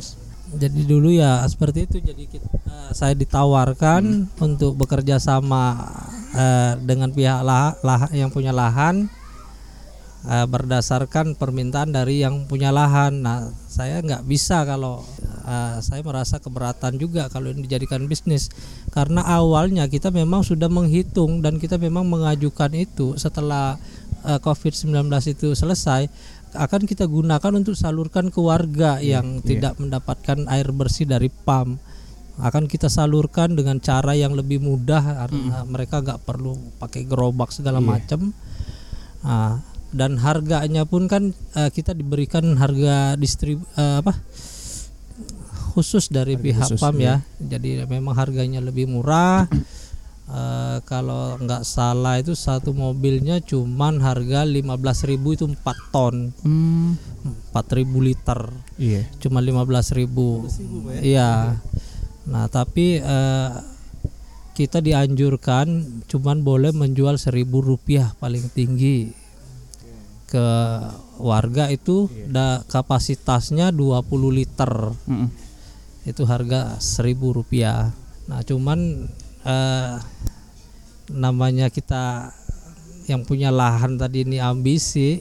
jadi 0.56 0.80
dulu 0.86 1.08
ya 1.12 1.42
seperti 1.46 1.86
itu. 1.86 1.96
Jadi 2.00 2.24
kit- 2.28 2.44
eh, 2.44 2.90
saya 2.94 3.14
ditawarkan 3.14 4.28
untuk 4.38 4.74
bekerja 4.78 5.18
sama 5.18 5.78
eh, 6.34 6.74
dengan 6.82 7.10
pihak 7.10 7.40
lah, 7.42 7.78
lah- 7.82 8.10
yang 8.10 8.30
punya 8.32 8.50
lahan 8.50 9.06
eh, 10.24 10.46
berdasarkan 10.48 11.36
permintaan 11.36 11.92
dari 11.92 12.24
yang 12.24 12.48
punya 12.48 12.72
lahan. 12.72 13.20
Nah, 13.22 13.50
saya 13.68 14.00
nggak 14.00 14.24
bisa 14.24 14.64
kalau 14.64 15.04
eh, 15.44 15.76
saya 15.84 16.00
merasa 16.00 16.40
keberatan 16.40 16.96
juga 16.96 17.28
kalau 17.28 17.52
ini 17.52 17.66
dijadikan 17.68 18.04
bisnis. 18.08 18.48
Karena 18.90 19.22
awalnya 19.26 19.86
kita 19.90 20.08
memang 20.08 20.42
sudah 20.42 20.70
menghitung 20.72 21.44
dan 21.44 21.60
kita 21.60 21.76
memang 21.76 22.06
mengajukan 22.08 22.72
itu 22.74 23.14
setelah 23.20 23.76
eh, 24.24 24.40
COVID-19 24.40 24.90
itu 25.28 25.52
selesai 25.52 26.08
akan 26.54 26.86
kita 26.86 27.04
gunakan 27.10 27.52
untuk 27.54 27.74
salurkan 27.74 28.30
ke 28.30 28.40
warga 28.40 29.02
yang 29.02 29.42
iya. 29.42 29.44
tidak 29.44 29.74
mendapatkan 29.82 30.46
air 30.48 30.70
bersih 30.70 31.04
dari 31.04 31.28
PAM 31.28 31.76
akan 32.34 32.66
kita 32.66 32.90
salurkan 32.90 33.54
dengan 33.54 33.78
cara 33.78 34.18
yang 34.18 34.34
lebih 34.34 34.58
mudah 34.58 35.26
karena 35.26 35.62
mereka 35.70 36.02
nggak 36.02 36.26
perlu 36.26 36.58
pakai 36.82 37.06
gerobak 37.06 37.54
segala 37.54 37.78
Iya. 37.78 37.86
macam 37.86 38.20
Ah, 39.24 39.64
dan 39.88 40.20
harganya 40.20 40.84
pun 40.84 41.08
kan 41.08 41.32
eh, 41.56 41.70
kita 41.72 41.96
diberikan 41.96 42.44
harga 42.60 43.16
distrib 43.16 43.62
eh, 43.72 44.04
apa 44.04 44.12
khusus 45.72 46.12
dari 46.12 46.36
Harga 46.36 46.44
pihak 46.44 46.68
khusus, 46.76 46.80
PAM 46.82 46.96
iya. 47.00 47.24
ya 47.40 47.48
jadi 47.56 47.88
memang 47.88 48.12
harganya 48.12 48.60
lebih 48.60 48.84
murah 48.84 49.48
Eh, 50.24 50.78
kalau 50.88 51.36
nggak 51.36 51.68
salah 51.68 52.16
itu 52.16 52.32
satu 52.32 52.72
mobilnya 52.72 53.44
cuman 53.44 54.00
harga 54.00 54.48
15.000 54.48 55.20
itu 55.20 55.44
4 55.44 55.92
ton 55.92 56.32
Hmm, 56.40 56.96
4.000 57.52 57.84
liter 58.00 58.40
iya. 58.80 59.04
cuma 59.20 59.44
15.000 59.44 60.08
Pak 60.08 60.92
ya? 60.96 61.00
Iya. 61.04 61.30
Nah, 62.24 62.48
tapi 62.48 63.04
eh, 63.04 63.52
kita 64.56 64.80
dianjurkan 64.80 66.00
cuman 66.08 66.40
boleh 66.40 66.72
menjual 66.72 67.20
seribu 67.20 67.60
rupiah 67.60 68.16
paling 68.16 68.48
tinggi 68.48 69.12
ke 70.24 70.48
warga 71.20 71.68
itu 71.68 72.08
da 72.32 72.64
kapasitasnya 72.64 73.76
20 73.76 74.08
liter 74.32 74.72
Mm-mm. 75.04 75.28
itu 76.08 76.22
harga 76.24 76.80
seribu 76.80 77.36
rupiah 77.36 77.92
nah 78.24 78.40
cuman 78.40 79.04
eh, 79.44 79.94
namanya 81.12 81.68
kita 81.68 82.32
yang 83.04 83.22
punya 83.28 83.52
lahan 83.52 84.00
tadi 84.00 84.24
ini 84.24 84.40
ambisi 84.40 85.20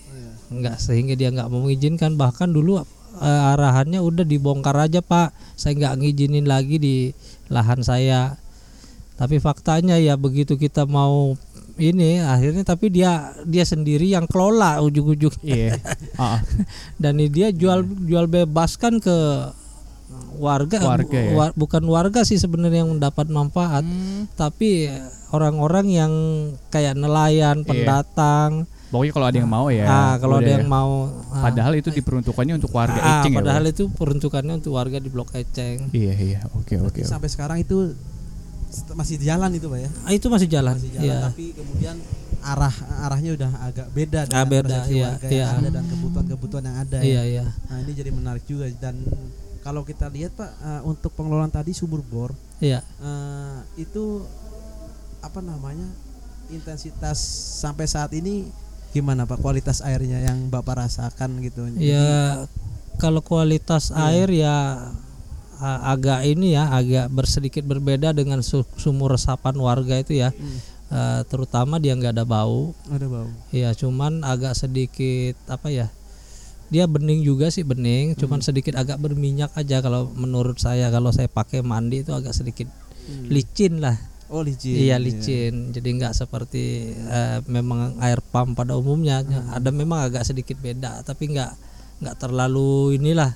nggak 0.53 0.79
sehingga 0.79 1.13
dia 1.19 1.33
nggak 1.33 1.49
mau 1.51 1.67
mengizinkan 1.67 2.15
bahkan 2.15 2.47
dulu 2.51 2.79
eh, 3.19 3.41
arahannya 3.53 3.99
udah 3.99 4.23
dibongkar 4.23 4.75
aja 4.79 5.03
pak 5.03 5.35
saya 5.59 5.75
nggak 5.75 5.95
ngizinin 5.99 6.47
lagi 6.47 6.79
di 6.79 6.95
lahan 7.51 7.83
saya 7.83 8.39
tapi 9.19 9.37
faktanya 9.37 9.99
ya 10.01 10.17
begitu 10.17 10.57
kita 10.57 10.89
mau 10.89 11.37
ini 11.77 12.21
akhirnya 12.21 12.61
tapi 12.61 12.93
dia 12.93 13.33
dia 13.49 13.65
sendiri 13.65 14.13
yang 14.13 14.29
kelola 14.29 14.77
ujung-ujung 14.85 15.33
Iya. 15.41 15.77
Ah, 16.13 16.37
ah. 16.37 16.39
dan 17.01 17.17
ini 17.17 17.29
dia 17.33 17.49
jual 17.49 17.81
jual 18.05 18.29
bebas 18.29 18.77
kan 18.77 19.01
ke 19.01 19.17
warga, 20.35 20.77
Warga 20.79 21.15
ya? 21.15 21.31
wa- 21.31 21.53
bukan 21.53 21.83
warga 21.85 22.21
sih 22.21 22.35
sebenarnya 22.35 22.81
yang 22.81 22.91
mendapat 22.91 23.27
manfaat 23.27 23.81
Hmm, 23.81 24.25
tapi 24.33 24.89
orang-orang 25.29 25.85
yang 25.87 26.13
kayak 26.67 26.93
nelayan 26.93 27.59
Iya. 27.59 27.65
pendatang 27.65 28.65
Pokoknya 28.87 29.09
kalau 29.11 29.25
ada 29.25 29.37
yang 29.39 29.49
mau 29.49 29.67
ya. 29.67 29.85
ah 29.85 30.13
kalau 30.15 30.35
ada 30.37 30.45
ya. 30.47 30.55
yang 30.55 30.67
mau 30.67 30.91
ah, 31.29 31.43
Padahal 31.43 31.73
itu 31.73 31.89
diperuntukannya 31.89 32.53
untuk 32.55 32.69
warga 32.71 32.93
ah, 32.95 33.09
Eceng 33.19 33.33
ya. 33.33 33.37
padahal 33.39 33.63
Pak? 33.63 33.71
itu 33.71 33.83
peruntukannya 33.89 34.53
untuk 34.55 34.71
warga 34.71 34.97
di 34.97 35.07
Blok 35.07 35.33
Eceng 35.33 35.89
Iya 35.89 36.13
iya. 36.15 36.39
Oke 36.53 36.75
oke. 36.75 36.93
Berarti 36.93 37.01
sampai 37.03 37.25
sekarang 37.27 37.57
itu 37.59 37.93
masih 38.91 39.17
jalan 39.19 39.49
itu 39.51 39.65
pak 39.67 39.79
ya 39.79 39.89
Ah, 40.01 40.11
itu 40.11 40.25
masih 40.27 40.45
jalan, 40.47 40.73
masih 40.75 40.91
jalan 40.91 41.05
ya 41.07 41.17
tapi 41.23 41.45
kemudian 41.51 41.95
arah 42.43 42.73
arahnya 43.01 43.31
udah 43.33 43.51
agak 43.63 43.87
beda 43.91 44.19
Ah, 44.23 44.41
dengan 44.41 44.45
beda, 44.51 44.65
persepsi 44.67 44.93
iya, 44.93 45.05
warga 45.07 45.27
iya. 45.27 45.37
yang 45.39 45.53
ada 45.55 45.69
dan 45.71 45.85
kebutuhan-kebutuhan 45.87 46.63
yang 46.63 46.77
ada 46.79 46.97
ya. 46.97 47.03
iya 47.03 47.21
iya 47.23 47.45
Nah 47.63 47.77
ini 47.79 47.91
jadi 47.93 48.09
menarik 48.09 48.43
juga 48.43 48.65
dan 48.75 48.95
kalau 49.63 49.81
kita 49.81 50.07
lihat 50.07 50.35
pak 50.35 50.51
eh, 50.51 50.81
untuk 50.83 51.15
pengelolaan 51.15 51.49
tadi 51.49 51.71
sumur 51.71 52.03
bor 52.03 52.31
iya. 52.59 52.83
eh, 52.99 53.57
itu 53.79 54.21
apa 55.19 55.39
namanya 55.39 55.87
intensitas 56.51 57.17
sampai 57.57 57.87
saat 57.87 58.11
ini 58.11 58.45
gimana 58.91 59.25
pak? 59.25 59.39
Kualitas 59.39 59.81
airnya 59.81 60.21
yang 60.21 60.51
bapak 60.51 60.85
rasakan 60.85 61.41
gitu. 61.41 61.65
Ya 61.79 62.45
kalau 63.01 63.25
kualitas 63.25 63.89
Iya. 63.89 64.05
air 64.05 64.29
ya 64.29 64.55
agak 65.63 66.27
ini 66.27 66.53
ya 66.53 66.67
agak 66.69 67.07
bersedikit 67.09 67.63
berbeda 67.63 68.11
dengan 68.11 68.43
su- 68.43 68.67
sumur 68.75 69.15
resapan 69.15 69.55
warga 69.57 69.97
itu 69.97 70.19
ya. 70.19 70.29
Hmm, 70.29 70.59
Eh, 70.93 71.21
terutama 71.25 71.81
dia 71.81 71.97
nggak 71.97 72.13
ada 72.13 72.21
bau. 72.21 72.69
Ada 72.85 73.09
bau. 73.09 73.25
Ya 73.49 73.73
cuman 73.73 74.21
agak 74.21 74.53
sedikit 74.53 75.33
apa 75.49 75.73
ya 75.73 75.89
dia 76.71 76.85
bening 76.87 77.23
juga 77.23 77.49
sih 77.51 77.65
bening. 77.65 78.15
Cuman 78.15 78.39
sedikit 78.39 78.75
agak 78.79 78.99
berminyak 79.01 79.51
aja 79.57 79.83
kalau 79.83 80.11
menurut 80.15 80.59
saya. 80.59 80.87
Kalau 80.93 81.11
saya 81.11 81.27
pakai 81.27 81.63
mandi 81.65 82.05
itu 82.05 82.11
agak 82.15 82.35
sedikit 82.35 82.67
Hmm. 83.03 83.27
licin 83.27 83.83
lah. 83.83 83.99
Oh 84.31 84.39
licin 84.39 84.79
iya 84.79 84.95
licin. 84.95 85.75
Jadi 85.75 85.89
nggak 85.99 86.15
seperti 86.15 86.95
eh, 86.95 87.43
memang 87.51 87.99
air 87.99 88.23
pump 88.23 88.55
pada 88.55 88.79
umumnya. 88.79 89.19
Ada 89.51 89.75
memang 89.75 90.07
agak 90.07 90.23
sedikit 90.23 90.55
beda 90.63 91.03
tapi 91.03 91.35
nggak 91.35 91.51
nggak 91.99 92.15
terlalu 92.15 92.95
inilah. 92.95 93.35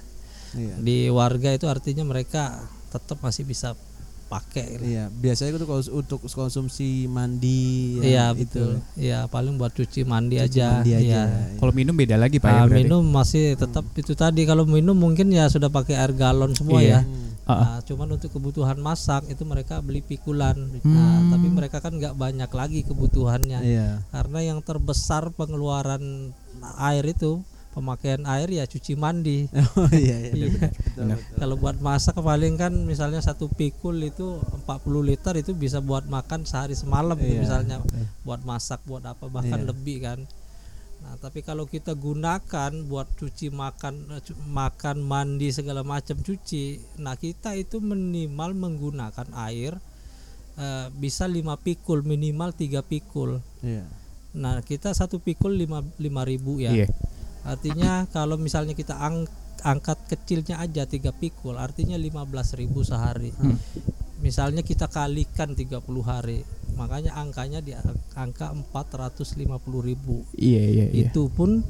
Iya. 0.55 0.75
Di 0.79 0.97
warga 1.11 1.51
itu 1.51 1.67
artinya 1.67 2.07
mereka 2.07 2.63
tetap 2.87 3.19
masih 3.19 3.43
bisa 3.43 3.75
pakai 4.27 4.65
gitu. 4.75 4.83
Iya, 4.85 5.03
biasanya 5.09 5.49
itu 5.51 5.63
kalau 5.63 5.81
untuk 5.93 6.19
konsumsi 6.27 6.87
mandi 7.07 7.97
iya 7.99 8.29
ya, 8.29 8.35
itu. 8.35 8.43
betul 8.43 8.71
iya 8.93 9.19
paling 9.25 9.55
buat 9.55 9.71
cuci 9.71 10.03
mandi 10.03 10.37
Cuci 10.37 10.45
aja 10.53 10.67
mandi 10.77 10.91
aja. 10.93 11.21
Iya. 11.23 11.55
Kalau 11.55 11.71
minum 11.71 11.91
beda 11.91 12.15
lagi 12.15 12.37
Pak 12.37 12.45
ya 12.45 12.53
Ah, 12.53 12.65
berarti? 12.65 12.83
minum 12.83 13.03
masih 13.03 13.55
tetap 13.55 13.85
itu 13.93 14.13
tadi 14.13 14.43
kalau 14.43 14.63
minum 14.63 14.93
mungkin 14.93 15.27
ya 15.29 15.47
sudah 15.47 15.67
pakai 15.67 15.95
air 15.95 16.11
galon 16.11 16.51
semua 16.51 16.79
Iya. 16.79 16.91
ya. 16.91 17.01
Hmm. 17.01 17.25
Ah, 17.43 17.51
ah. 17.51 17.59
Nah, 17.63 17.79
cuman 17.81 18.07
untuk 18.11 18.27
kebutuhan 18.29 18.75
masak 18.77 19.23
itu 19.25 19.41
mereka 19.41 19.79
beli 19.79 19.99
pikulan. 20.01 20.59
Nah, 20.83 21.23
Hmm. 21.23 21.31
tapi 21.31 21.47
mereka 21.47 21.79
kan 21.79 21.95
nggak 21.95 22.13
banyak 22.13 22.51
lagi 22.51 22.83
kebutuhannya. 22.83 23.63
Iya. 23.63 24.03
Karena 24.05 24.39
yang 24.45 24.59
terbesar 24.59 25.31
pengeluaran 25.31 26.35
air 26.77 27.07
itu 27.07 27.39
pemakaian 27.77 28.25
air 28.25 28.49
ya 28.51 28.65
cuci 28.65 28.93
mandi. 28.95 29.45
Oh 29.77 29.85
iya 29.87 30.17
iya. 30.25 30.49
Iya. 30.49 30.73
Betul. 30.97 31.13
Kalau 31.37 31.55
buat 31.55 31.77
masak 31.79 32.17
paling 32.17 32.57
kan 32.57 32.73
misalnya 32.73 33.21
satu 33.21 33.45
pikul 33.47 34.01
itu 34.01 34.41
40 34.65 34.65
liter 35.03 35.33
itu 35.35 35.53
bisa 35.53 35.77
buat 35.79 36.03
makan 36.07 36.41
sehari 36.43 36.73
semalam 36.73 37.13
itu 37.15 37.29
Iya. 37.31 37.41
misalnya 37.43 37.77
buat 38.23 38.41
masak 38.41 38.81
buat 38.83 39.05
apa 39.05 39.25
bahkan 39.27 39.61
Iya. 39.61 39.69
lebih 39.69 39.97
kan. 40.01 40.19
Nah, 40.97 41.13
tapi 41.15 41.39
kalau 41.39 41.63
kita 41.63 41.93
gunakan 41.93 42.49
buat 42.83 43.05
cuci 43.13 43.47
makan 43.47 43.93
eh, 44.09 44.21
cu- 44.23 44.41
makan 44.43 44.97
mandi 44.99 45.47
segala 45.51 45.85
macam 45.85 46.17
cuci, 46.17 46.65
nah 46.97 47.13
kita 47.13 47.53
itu 47.53 47.77
minimal 47.77 48.51
menggunakan 48.51 49.29
air 49.45 49.77
eh, 50.57 50.87
bisa 50.91 51.23
lima 51.25 51.53
pikul 51.55 52.01
minimal 52.01 52.49
tiga 52.51 52.81
pikul. 52.81 53.37
Iya. 53.61 53.85
Nah, 54.33 54.59
kita 54.59 54.89
satu 54.91 55.17
pikul 55.17 55.53
lima 55.55 55.79
lima 55.95 56.21
ribu 56.23 56.57
ya. 56.57 56.73
Iya. 56.73 56.89
Artinya 57.47 58.05
kalau 58.11 58.35
misalnya 58.35 58.75
kita 58.75 58.99
ang- 58.99 59.31
angkat 59.63 59.97
kecilnya 60.11 60.59
aja 60.59 60.83
tiga 60.85 61.15
pikul, 61.15 61.55
artinya 61.57 61.95
15.000 61.95 62.83
sehari. 62.83 63.31
Hmm. 63.33 63.57
Misalnya 64.19 64.65
kita 64.65 64.89
kalikan 64.89 65.53
30 65.53 65.81
hari, 66.03 66.41
makanya 66.75 67.15
angkanya 67.15 67.61
di 67.61 67.71
angka 68.17 68.51
450.000. 68.51 70.25
Iya 70.35 70.63
iya 70.67 70.85
iya. 70.89 71.07
Itu 71.09 71.29
pun 71.29 71.61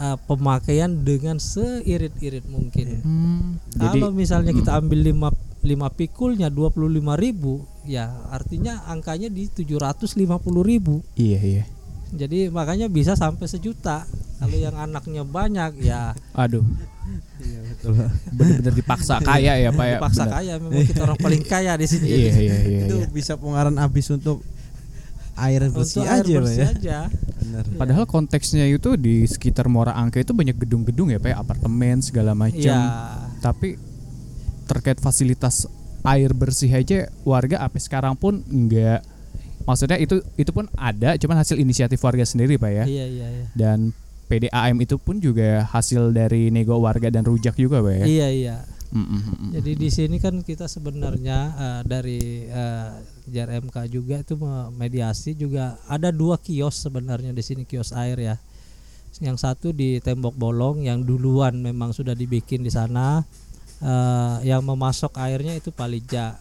uh, 0.00 0.16
pemakaian 0.24 1.04
dengan 1.04 1.36
seirit-irit 1.36 2.48
mungkin. 2.48 3.00
Hmm, 3.04 3.46
jadi 3.76 4.00
Kalau 4.00 4.10
misalnya 4.12 4.52
kita 4.56 4.76
ambil 4.80 5.04
5 5.04 5.46
5 5.66 5.98
pikulnya 5.98 6.48
25.000, 6.48 7.90
ya 7.90 8.06
artinya 8.30 8.86
angkanya 8.86 9.26
di 9.26 9.50
750.000. 9.50 11.18
iya 11.18 11.40
iya. 11.42 11.64
Jadi 12.14 12.54
makanya 12.54 12.86
bisa 12.86 13.18
sampai 13.18 13.50
sejuta. 13.50 14.06
Kalau 14.36 14.56
yang 14.56 14.76
anaknya 14.76 15.24
banyak 15.24 15.72
ya 15.80 16.12
Aduh, 16.36 16.60
Iya 17.40 17.60
betul. 17.72 17.92
bener-bener 18.34 18.74
dipaksa 18.74 19.22
kaya 19.22 19.56
ya 19.56 19.70
Pak 19.72 19.86
ya. 19.86 19.96
dipaksa 20.00 20.22
bener. 20.26 20.34
kaya 20.36 20.52
memang 20.60 20.84
kita 20.84 21.00
orang 21.06 21.18
paling 21.20 21.42
kaya 21.44 21.72
di 21.78 21.86
sini. 21.88 22.06
Iya 22.08 22.32
iya 22.36 22.56
iya. 22.66 22.80
itu 22.88 22.96
iya. 23.00 23.08
bisa 23.08 23.38
pengeluaran 23.38 23.76
habis 23.78 24.08
untuk 24.12 24.42
air 25.36 25.60
Untuk 25.68 25.84
bersih 25.84 26.04
air 26.04 26.24
aja 26.24 26.32
Pak 26.32 26.42
bersih 26.42 26.60
ya. 26.60 26.68
aja. 26.72 26.98
Benar. 27.40 27.64
Padahal 27.78 28.04
konteksnya 28.08 28.64
itu 28.66 28.90
di 28.98 29.22
sekitar 29.28 29.70
Muara 29.70 29.94
Angke 29.94 30.24
itu 30.24 30.32
banyak 30.34 30.56
gedung-gedung 30.58 31.12
ya 31.12 31.20
Pak, 31.20 31.30
ya, 31.30 31.36
apartemen 31.38 32.02
segala 32.02 32.32
macam. 32.34 32.58
Iya. 32.58 32.80
Tapi 33.40 33.78
terkait 34.66 34.98
fasilitas 34.98 35.70
air 36.02 36.34
bersih 36.34 36.70
aja 36.70 37.08
warga 37.22 37.62
sampai 37.62 37.80
sekarang 37.82 38.14
pun 38.14 38.42
enggak 38.46 39.02
maksudnya 39.66 39.98
itu 39.98 40.22
itu 40.38 40.54
pun 40.54 40.70
ada 40.78 41.18
cuman 41.18 41.42
hasil 41.42 41.58
inisiatif 41.58 41.98
warga 42.02 42.22
sendiri 42.22 42.58
Pak 42.58 42.70
ya. 42.70 42.84
Iya 42.86 43.06
iya 43.06 43.26
iya. 43.30 43.46
Dan 43.54 43.90
PDAM 44.26 44.76
itu 44.82 44.98
pun 44.98 45.22
juga 45.22 45.62
hasil 45.70 46.10
dari 46.10 46.50
nego 46.50 46.78
warga 46.82 47.08
dan 47.08 47.22
rujak 47.22 47.54
juga 47.54 47.78
Pak 47.82 47.94
ya. 48.02 48.06
Iya 48.06 48.28
iya. 48.30 48.56
Mm, 48.90 49.02
mm, 49.02 49.06
mm, 49.06 49.34
mm. 49.34 49.50
Jadi 49.58 49.72
di 49.74 49.88
sini 49.90 50.16
kan 50.22 50.34
kita 50.46 50.70
sebenarnya 50.70 51.38
eh, 51.58 51.80
dari 51.86 52.46
eh, 52.46 52.90
JRMK 53.26 53.76
juga 53.90 54.22
itu 54.22 54.38
mediasi 54.74 55.34
juga 55.34 55.74
ada 55.90 56.14
dua 56.14 56.38
kios 56.38 56.78
sebenarnya 56.78 57.34
di 57.34 57.42
sini 57.42 57.62
kios 57.66 57.90
air 57.94 58.18
ya. 58.18 58.36
Yang 59.18 59.42
satu 59.42 59.72
di 59.72 59.98
tembok 59.98 60.36
bolong 60.36 60.84
yang 60.84 61.02
duluan 61.02 61.58
memang 61.58 61.90
sudah 61.94 62.14
dibikin 62.14 62.62
di 62.62 62.70
sana. 62.70 63.22
Eh, 63.82 64.36
yang 64.48 64.62
memasok 64.62 65.18
airnya 65.18 65.54
itu 65.54 65.70
Palija. 65.74 66.38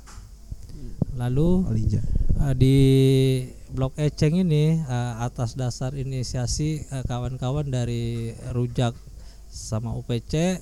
Lalu 1.16 1.50
Olija. 1.66 2.02
Eh, 2.50 2.54
di 2.56 2.78
Blok 3.74 3.98
Eceng 3.98 4.38
ini 4.38 4.78
eh, 4.78 5.14
atas 5.22 5.58
dasar 5.58 5.96
inisiasi 5.98 6.86
eh, 6.86 7.04
kawan-kawan 7.08 7.70
dari 7.70 8.36
Rujak 8.54 8.94
sama 9.50 9.96
UPC 9.96 10.62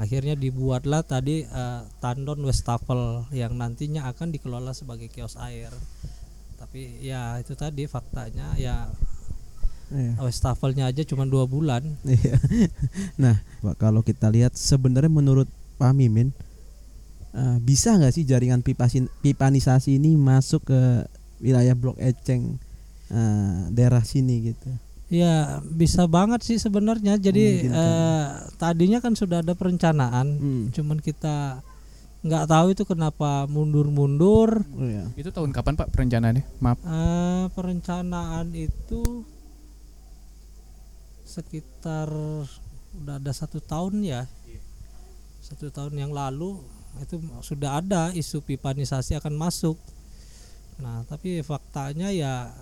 akhirnya 0.00 0.38
dibuatlah 0.38 1.04
tadi 1.04 1.44
eh, 1.44 1.80
tandon 1.98 2.44
wastafel 2.46 3.26
yang 3.34 3.58
nantinya 3.58 4.06
akan 4.08 4.30
dikelola 4.30 4.72
sebagai 4.72 5.10
kios 5.10 5.34
air. 5.40 5.72
Tapi 6.62 7.02
ya 7.02 7.42
itu 7.42 7.58
tadi 7.58 7.90
faktanya 7.90 8.54
ya 8.54 8.86
Iya. 9.92 10.16
wastafelnya 10.24 10.88
aja 10.88 11.04
cuma 11.04 11.28
dua 11.28 11.44
bulan. 11.44 11.84
Iya. 12.08 12.40
nah, 13.22 13.36
Pak, 13.60 13.76
kalau 13.76 14.00
kita 14.00 14.32
lihat 14.32 14.56
sebenarnya 14.56 15.12
menurut 15.12 15.48
Pak 15.76 15.92
Mimin 15.92 16.32
eh, 17.36 17.58
bisa 17.60 17.92
nggak 18.00 18.16
sih 18.16 18.24
jaringan 18.24 18.64
pipasin, 18.64 19.12
pipanisasi 19.20 20.00
ini 20.00 20.16
masuk 20.16 20.64
ke 20.72 20.80
wilayah 21.42 21.74
Blok 21.74 21.98
Eceng 21.98 22.56
eh, 23.10 23.60
daerah 23.68 24.00
sini 24.00 24.54
gitu? 24.54 24.70
Ya 25.12 25.60
bisa 25.60 26.08
banget 26.08 26.40
sih 26.40 26.56
sebenarnya. 26.56 27.18
Jadi 27.18 27.68
eh, 27.68 28.26
tadinya 28.56 29.02
kan 29.02 29.12
sudah 29.12 29.42
ada 29.42 29.52
perencanaan 29.52 30.38
Hmm. 30.38 30.64
cuman 30.70 30.96
kita 30.96 31.60
nggak 32.22 32.46
tahu 32.46 32.66
itu 32.70 32.86
kenapa 32.86 33.50
mundur-mundur 33.50 34.62
Oh, 34.72 34.86
iya. 34.86 35.10
Itu 35.18 35.28
tahun 35.28 35.50
kapan 35.50 35.74
Pak 35.74 35.90
perencanaannya? 35.90 36.44
Maaf. 36.62 36.78
Eh, 36.78 37.44
perencanaan 37.50 38.46
itu 38.54 39.26
sekitar 41.26 42.08
udah 42.92 43.16
ada 43.16 43.32
satu 43.32 43.56
tahun 43.58 44.04
ya 44.04 44.28
satu 45.40 45.72
tahun 45.72 45.96
yang 45.96 46.12
lalu 46.12 46.60
itu 47.00 47.16
sudah 47.40 47.80
ada 47.80 48.12
isu 48.12 48.44
pipanisasi 48.44 49.16
akan 49.16 49.34
masuk 49.34 49.80
nah 50.80 51.04
tapi 51.04 51.44
faktanya 51.44 52.08
ya 52.08 52.54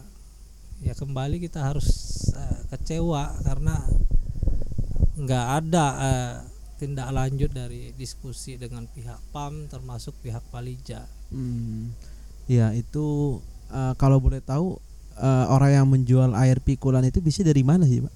ya 0.81 0.93
kembali 0.97 1.39
kita 1.45 1.61
harus 1.61 1.89
eh, 2.35 2.61
kecewa 2.75 3.37
karena 3.45 3.77
nggak 5.21 5.47
ada 5.63 5.87
eh, 6.01 6.35
tindak 6.81 7.13
lanjut 7.13 7.53
dari 7.53 7.93
diskusi 7.95 8.57
dengan 8.57 8.89
pihak 8.89 9.21
PAM 9.31 9.69
termasuk 9.69 10.17
pihak 10.25 10.41
Palija 10.49 11.21
Hmm. 11.31 11.95
Ya 12.51 12.75
itu 12.75 13.39
eh, 13.71 13.95
kalau 13.97 14.19
boleh 14.19 14.43
tahu 14.43 14.77
eh, 15.17 15.47
orang 15.47 15.71
yang 15.71 15.87
menjual 15.87 16.35
air 16.35 16.59
pikulan 16.59 17.07
itu 17.07 17.23
bisa 17.23 17.47
dari 17.47 17.63
mana 17.63 17.87
sih, 17.87 18.03
Pak? 18.03 18.15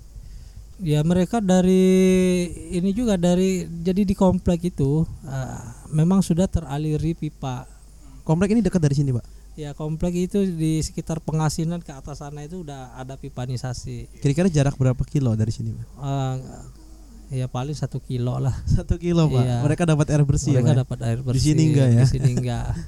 Ya 0.82 1.06
mereka 1.06 1.38
dari 1.38 2.50
ini 2.74 2.90
juga 2.90 3.14
dari 3.14 3.62
jadi 3.70 4.02
di 4.02 4.14
komplek 4.18 4.74
itu 4.74 5.06
eh, 5.22 5.58
memang 5.94 6.20
sudah 6.20 6.50
teraliri 6.50 7.14
pipa. 7.14 7.70
Komplek 8.26 8.58
ini 8.58 8.60
dekat 8.60 8.82
dari 8.82 8.98
sini, 8.98 9.14
Pak. 9.14 9.26
Ya 9.54 9.70
komplek 9.70 10.18
itu 10.18 10.42
di 10.50 10.82
sekitar 10.82 11.22
pengasinan 11.22 11.78
ke 11.78 11.94
atas 11.94 12.18
sana 12.18 12.42
itu 12.42 12.66
udah 12.66 12.98
ada 12.98 13.14
pipanisasi. 13.14 14.10
Kira-kira 14.18 14.50
jarak 14.50 14.74
berapa 14.74 14.98
kilo 15.06 15.30
dari 15.38 15.54
sini, 15.54 15.70
Pak? 15.70 15.86
Eh, 15.94 16.34
ya 17.38 17.46
paling 17.46 17.78
satu 17.78 18.02
kilo 18.02 18.42
lah. 18.42 18.50
Satu 18.74 18.98
kilo, 18.98 19.30
Pak. 19.30 19.42
Iya. 19.46 19.56
Mereka 19.62 19.82
dapat 19.86 20.06
air 20.10 20.22
bersih, 20.26 20.58
mereka 20.58 20.74
ya, 20.74 20.78
dapat 20.82 20.98
air 21.06 21.18
bersih. 21.22 21.54
sini 21.54 21.62
enggak 21.70 21.88
ya? 21.94 22.02
Di 22.02 22.10
sini 22.10 22.30
enggak. 22.34 22.66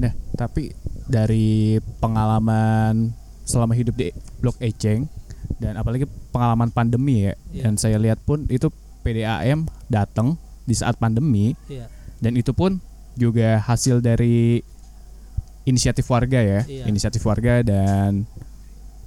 Nah, 0.00 0.16
tapi 0.32 0.72
dari 1.04 1.76
pengalaman 2.00 3.12
selama 3.44 3.76
hidup 3.76 4.00
di 4.00 4.08
Blok 4.40 4.56
Eceng 4.56 5.04
dan 5.60 5.76
apalagi 5.76 6.08
pengalaman 6.32 6.72
pandemi 6.72 7.28
ya, 7.28 7.36
Iya. 7.52 7.68
dan 7.68 7.74
saya 7.76 8.00
lihat 8.00 8.16
pun 8.24 8.48
itu 8.48 8.72
PDAM 9.04 9.68
datang 9.92 10.40
di 10.64 10.72
saat 10.72 10.96
pandemi 10.96 11.52
Iya. 11.68 11.92
dan 12.16 12.32
itu 12.32 12.56
pun 12.56 12.80
juga 13.12 13.60
hasil 13.60 14.00
dari 14.00 14.64
inisiatif 15.68 16.08
warga 16.08 16.40
ya, 16.40 16.60
Iya. 16.64 16.84
inisiatif 16.88 17.20
warga 17.26 17.60
dan 17.60 18.24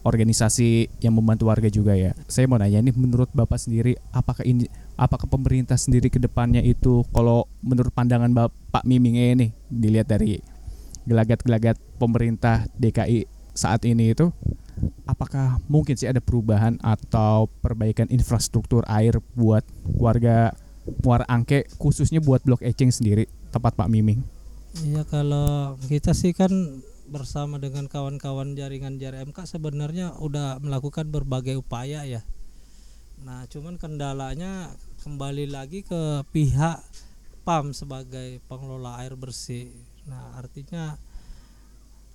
organisasi 0.03 0.91
yang 0.99 1.15
membantu 1.15 1.47
warga 1.47 1.71
juga 1.71 1.95
ya. 1.95 2.11
Saya 2.27 2.45
mau 2.45 2.59
nanya 2.59 2.83
nih 2.83 2.91
menurut 2.93 3.31
Bapak 3.31 3.55
sendiri 3.55 3.95
apakah 4.11 4.43
ini 4.43 4.67
apakah 4.99 5.25
pemerintah 5.31 5.79
sendiri 5.79 6.11
ke 6.11 6.19
depannya 6.19 6.59
itu 6.59 7.07
kalau 7.15 7.47
menurut 7.63 7.89
pandangan 7.95 8.29
Bapak 8.29 8.83
Miming 8.83 9.15
ini 9.15 9.47
dilihat 9.71 10.11
dari 10.11 10.43
gelagat-gelagat 11.07 11.79
pemerintah 11.99 12.67
DKI 12.75 13.27
saat 13.55 13.83
ini 13.87 14.11
itu 14.11 14.31
apakah 15.05 15.61
mungkin 15.69 15.95
sih 15.95 16.09
ada 16.09 16.19
perubahan 16.19 16.79
atau 16.83 17.47
perbaikan 17.61 18.09
infrastruktur 18.09 18.83
air 18.89 19.19
buat 19.37 19.63
warga 19.99 20.51
Muara 20.83 21.23
Angke 21.31 21.63
khususnya 21.79 22.19
buat 22.19 22.43
Blok 22.43 22.59
Eceng 22.59 22.91
sendiri 22.91 23.31
tempat 23.55 23.71
Pak 23.79 23.87
Miming? 23.87 24.19
Iya 24.73 25.05
kalau 25.05 25.77
kita 25.85 26.17
sih 26.17 26.33
kan 26.33 26.81
bersama 27.05 27.61
dengan 27.61 27.85
kawan-kawan 27.85 28.57
jaringan 28.57 28.97
JRMK 28.97 29.45
sebenarnya 29.45 30.17
udah 30.17 30.57
melakukan 30.65 31.13
berbagai 31.13 31.61
upaya 31.61 32.01
ya. 32.09 32.25
Nah, 33.21 33.45
cuman 33.45 33.77
kendalanya 33.77 34.73
kembali 35.05 35.45
lagi 35.53 35.85
ke 35.85 36.25
pihak 36.33 36.81
PAM 37.45 37.77
sebagai 37.77 38.41
pengelola 38.49 38.97
air 39.05 39.13
bersih. 39.13 39.69
Nah, 40.09 40.41
artinya 40.41 40.97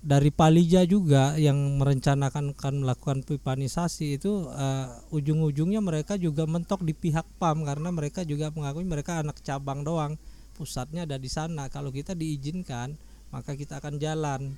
dari 0.03 0.27
Palija 0.27 0.83
juga 0.83 1.39
yang 1.39 1.79
merencanakan 1.79 2.59
akan 2.59 2.75
melakukan 2.83 3.23
pipanisasi 3.23 4.19
itu 4.19 4.51
eh, 4.51 5.15
ujung-ujungnya 5.15 5.79
mereka 5.79 6.19
juga 6.19 6.43
mentok 6.43 6.83
di 6.83 6.91
pihak 6.91 7.23
PAM 7.39 7.63
karena 7.63 7.87
mereka 7.95 8.27
juga 8.27 8.51
mengakui 8.51 8.83
mereka 8.83 9.23
anak 9.23 9.39
cabang 9.47 9.87
doang 9.87 10.19
pusatnya 10.59 11.07
ada 11.07 11.15
di 11.15 11.31
sana. 11.31 11.71
Kalau 11.71 11.95
kita 11.95 12.11
diizinkan, 12.11 12.91
maka 13.31 13.55
kita 13.55 13.79
akan 13.79 13.95
jalan. 13.95 14.51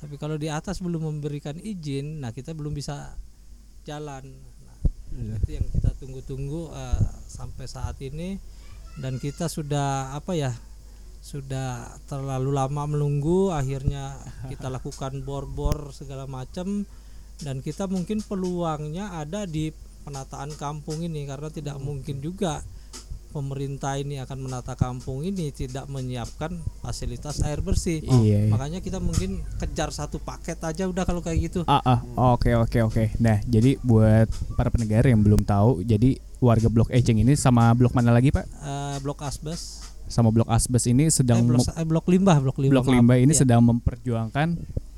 Tapi 0.00 0.16
kalau 0.16 0.40
di 0.40 0.48
atas 0.48 0.80
belum 0.80 1.04
memberikan 1.04 1.60
izin, 1.60 2.24
nah 2.24 2.32
kita 2.32 2.56
belum 2.56 2.72
bisa 2.72 3.12
jalan. 3.84 4.24
Nah, 5.12 5.36
itu 5.44 5.60
yang 5.60 5.66
kita 5.68 5.92
tunggu-tunggu 6.00 6.72
eh, 6.72 7.04
sampai 7.28 7.68
saat 7.68 8.00
ini 8.00 8.40
dan 8.96 9.20
kita 9.20 9.52
sudah 9.52 10.16
apa 10.16 10.32
ya? 10.32 10.56
Sudah 11.18 11.98
terlalu 12.08 12.54
lama 12.54 12.88
menunggu, 12.88 13.52
akhirnya 13.52 14.16
kita 14.48 14.70
lakukan 14.80 15.20
bor-bor 15.26 15.92
segala 15.92 16.24
macam 16.24 16.88
dan 17.44 17.60
kita 17.60 17.90
mungkin 17.90 18.22
peluangnya 18.24 19.18
ada 19.18 19.44
di 19.44 19.74
penataan 20.06 20.54
kampung 20.56 21.04
ini 21.04 21.26
karena 21.28 21.52
tidak 21.52 21.76
mungkin 21.82 22.24
juga 22.24 22.64
pemerintah 23.28 23.94
ini 23.94 24.18
akan 24.18 24.38
menata 24.40 24.72
kampung 24.72 25.20
ini 25.20 25.48
tidak 25.50 25.84
menyiapkan 25.86 26.50
fasilitas 26.78 27.40
air 27.40 27.60
bersih. 27.60 28.00
Iya, 28.00 28.44
iya. 28.44 28.50
Makanya 28.50 28.78
kita 28.78 28.98
mungkin 28.98 29.40
kejar 29.56 29.88
satu 29.88 30.16
paket 30.18 30.56
aja 30.58 30.84
udah 30.84 31.02
kalau 31.02 31.20
kayak 31.20 31.38
gitu. 31.46 31.60
Ah, 31.64 31.80
ah, 31.82 32.00
oke 32.32 32.48
oke 32.58 32.78
oke. 32.82 33.04
Nah, 33.18 33.38
jadi 33.44 33.76
buat 33.80 34.26
para 34.54 34.68
pendengar 34.68 35.04
yang 35.04 35.20
belum 35.20 35.42
tahu, 35.42 35.80
jadi 35.82 36.16
warga 36.38 36.66
Blok 36.66 36.88
Eceng 36.88 37.18
ini 37.18 37.34
sama 37.34 37.68
blok 37.72 37.92
mana 37.92 38.10
lagi 38.10 38.30
Pak? 38.30 38.44
Eh, 38.44 38.96
blok 39.00 39.20
asbes, 39.20 39.84
Sama 40.06 40.32
blok 40.32 40.48
Asbes 40.48 40.86
ini 40.86 41.06
eh, 41.06 41.12
sedang 41.12 41.44
blok, 41.44 41.62
mem- 41.62 41.74
eh, 41.74 41.84
blok 41.84 42.06
limbah, 42.08 42.36
blok 42.40 42.56
limbah. 42.58 42.74
blok 42.74 42.88
limbah 42.88 43.16
ini 43.16 43.28
Iya. 43.30 43.44
sedang 43.44 43.60
memperjuangkan 43.60 44.56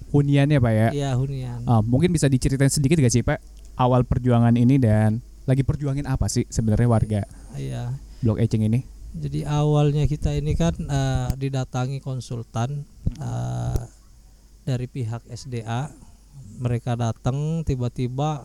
huniannya 0.08 0.58
Pak 0.58 0.72
ya. 0.72 0.88
Iya 0.92 1.10
hunian. 1.14 1.58
Ah, 1.64 1.82
mungkin 1.82 2.10
bisa 2.10 2.26
diceritain 2.26 2.70
sedikit 2.70 2.94
gak 2.96 3.10
sih 3.10 3.20
Pak 3.20 3.42
awal 3.74 4.02
perjuangan 4.02 4.54
ini 4.54 4.76
dan 4.76 5.18
lagi 5.44 5.62
perjuangin 5.62 6.04
apa 6.04 6.26
sih 6.26 6.46
sebenarnya 6.46 6.86
warga 6.86 7.22
Iya. 7.52 7.90
Blok 8.20 8.36
Eceng 8.36 8.64
ini? 8.64 8.84
Jadi 9.16 9.42
awalnya 9.48 10.06
kita 10.06 10.36
ini 10.36 10.54
kan 10.54 10.76
eh, 10.76 11.30
didatangi 11.40 12.04
konsultan 12.04 12.84
eh, 13.16 13.82
dari 14.68 14.86
pihak 14.86 15.24
SDA. 15.26 15.90
Mereka 16.60 17.00
datang 17.00 17.64
tiba-tiba 17.64 18.44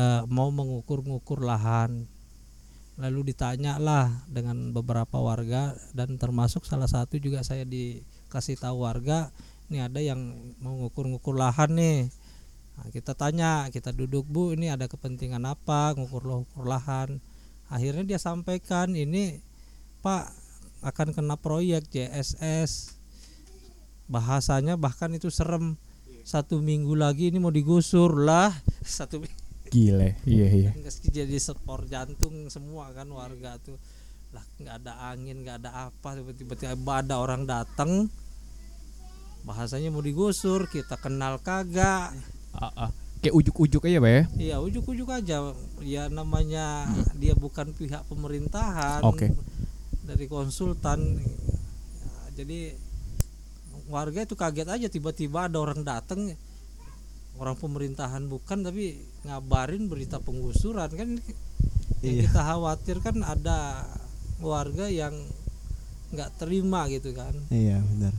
eh, 0.00 0.22
mau 0.26 0.48
mengukur-ngukur 0.48 1.44
lahan. 1.44 2.08
Lalu 2.96 3.34
ditanya 3.34 3.76
lah 3.76 4.24
dengan 4.30 4.70
beberapa 4.70 5.18
warga 5.18 5.74
dan 5.92 6.16
termasuk 6.16 6.62
salah 6.62 6.86
satu 6.86 7.18
juga 7.18 7.42
saya 7.42 7.66
dikasih 7.66 8.54
tahu 8.54 8.86
warga 8.86 9.34
ini 9.68 9.80
ada 9.80 10.00
yang 10.00 10.20
mau 10.60 10.76
ngukur-ngukur 10.80 11.36
lahan 11.36 11.72
nih. 11.72 12.00
Nah, 12.74 12.88
kita 12.90 13.14
tanya, 13.14 13.70
kita 13.70 13.94
duduk 13.94 14.26
bu, 14.26 14.52
ini 14.52 14.68
ada 14.68 14.90
kepentingan 14.90 15.40
apa 15.46 15.94
ngukur-ngukur 15.94 16.66
lahan? 16.66 17.22
Akhirnya 17.74 18.14
dia 18.14 18.20
sampaikan 18.22 18.94
ini 18.94 19.42
Pak 19.98 20.30
akan 20.86 21.10
kena 21.10 21.34
proyek 21.34 21.90
JSS. 21.90 22.94
Bahasanya 24.06 24.78
bahkan 24.78 25.10
itu 25.10 25.26
serem. 25.34 25.74
Satu 26.22 26.62
minggu 26.62 26.94
lagi 26.94 27.34
ini 27.34 27.42
mau 27.42 27.50
digusur 27.50 28.14
lah. 28.22 28.54
Satu 28.86 29.18
minggu 29.18 29.42
Gile. 29.74 30.14
Iya 30.22 30.46
iya. 30.54 30.70
jadi 31.10 31.34
skor 31.34 31.90
jantung 31.90 32.46
semua 32.46 32.94
kan 32.94 33.10
warga 33.10 33.58
tuh. 33.58 33.74
Lah 34.30 34.46
nggak 34.62 34.86
ada 34.86 35.10
angin, 35.10 35.42
nggak 35.42 35.66
ada 35.66 35.90
apa 35.90 36.14
tiba-tiba 36.30 37.02
ada 37.02 37.18
orang 37.18 37.42
datang 37.42 38.06
bahasanya 39.44 39.92
mau 39.92 40.00
digusur 40.00 40.72
kita 40.72 40.96
kenal 40.96 41.36
kagak 41.36 42.16
Ah, 42.56 42.88
ah. 42.88 42.90
Kayak 43.24 43.36
ujuk-ujuk 43.40 43.82
aja 43.84 43.98
Pak 43.98 44.10
ya. 44.10 44.22
Iya 44.36 44.56
ujuk-ujuk 44.60 45.08
aja 45.08 45.36
ya 45.80 46.02
namanya 46.08 46.84
dia 47.16 47.32
bukan 47.32 47.72
pihak 47.72 48.04
pemerintahan 48.04 49.00
Oke. 49.00 49.32
dari 50.04 50.28
konsultan 50.28 51.16
Ya, 51.16 52.44
jadi 52.44 52.76
warga 53.86 54.22
itu 54.22 54.32
kaget 54.34 54.68
aja 54.68 54.86
tiba-tiba 54.88 55.48
ada 55.48 55.56
orang 55.56 55.80
datang 55.80 56.36
orang 57.34 57.56
pemerintahan 57.56 58.24
bukan 58.24 58.60
tapi 58.60 58.96
ngabarin 59.24 59.88
berita 59.88 60.20
penggusuran 60.20 60.88
kan 60.88 61.08
yang 62.00 62.14
Iya. 62.20 62.28
kita 62.28 62.40
khawatir 62.44 63.00
kan 63.00 63.16
ada 63.20 63.88
warga 64.38 64.86
yang 64.86 65.16
nggak 66.12 66.36
terima 66.36 66.84
gitu 66.86 67.10
kan 67.10 67.32
Iya, 67.48 67.80
benar. 67.82 68.12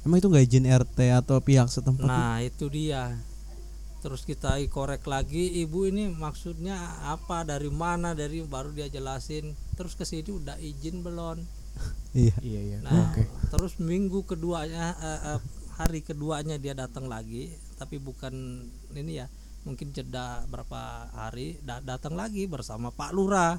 Emang 0.00 0.22
itu 0.22 0.30
nggak 0.30 0.44
izin 0.46 0.64
RT 0.64 0.98
atau 1.12 1.42
pihak 1.42 1.66
setempat? 1.66 2.06
Nah 2.06 2.38
itu 2.40 2.70
dia 2.70 3.18
Terus 3.98 4.22
kita 4.22 4.54
korek 4.70 5.02
lagi 5.10 5.58
Ibu 5.66 5.90
ini 5.90 6.06
maksudnya 6.14 6.78
apa? 7.10 7.42
Dari 7.42 7.66
mana? 7.66 8.14
Dari 8.14 8.46
baru 8.46 8.70
dia 8.70 8.86
jelasin. 8.86 9.58
Terus 9.74 9.98
ke 9.98 10.06
sini 10.06 10.30
udah 10.30 10.54
izin 10.62 11.02
belum 11.02 11.42
Iya. 12.14 12.34
Iya 12.38 12.60
iya. 12.62 12.78
Nah 12.82 13.10
Oke. 13.10 13.26
terus 13.50 13.78
minggu 13.82 14.22
keduanya 14.26 14.94
eh, 14.98 15.20
eh, 15.34 15.40
Hari 15.78 16.02
keduanya 16.02 16.58
dia 16.58 16.74
datang 16.78 17.10
lagi. 17.10 17.50
Tapi 17.78 17.98
bukan 17.98 18.34
ini 18.94 19.22
ya 19.22 19.26
Mungkin 19.66 19.90
jeda 19.90 20.46
berapa 20.46 21.10
hari 21.12 21.58
da- 21.66 21.82
Datang 21.82 22.14
lagi 22.14 22.46
bersama 22.46 22.94
Pak 22.94 23.10
Lurah. 23.10 23.58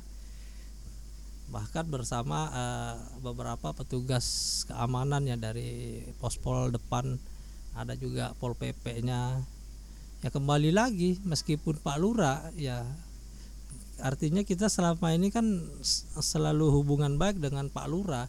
Bahkan 1.52 1.86
bersama 1.92 2.48
eh, 2.48 2.96
beberapa 3.20 3.76
petugas 3.76 4.64
keamanan 4.72 5.28
ya 5.28 5.36
dari 5.36 6.00
pospol 6.24 6.72
depan. 6.72 7.20
Ada 7.76 8.00
juga 8.00 8.32
pol 8.40 8.56
pp-nya 8.56 9.40
ya 10.20 10.30
kembali 10.30 10.76
lagi 10.76 11.16
meskipun 11.24 11.80
Pak 11.80 11.98
Lurah 11.98 12.52
ya 12.60 12.84
artinya 14.00 14.44
kita 14.44 14.68
selama 14.68 15.12
ini 15.12 15.32
kan 15.32 15.64
selalu 16.20 16.72
hubungan 16.72 17.16
baik 17.16 17.40
dengan 17.40 17.68
Pak 17.72 17.88
Lurah 17.88 18.28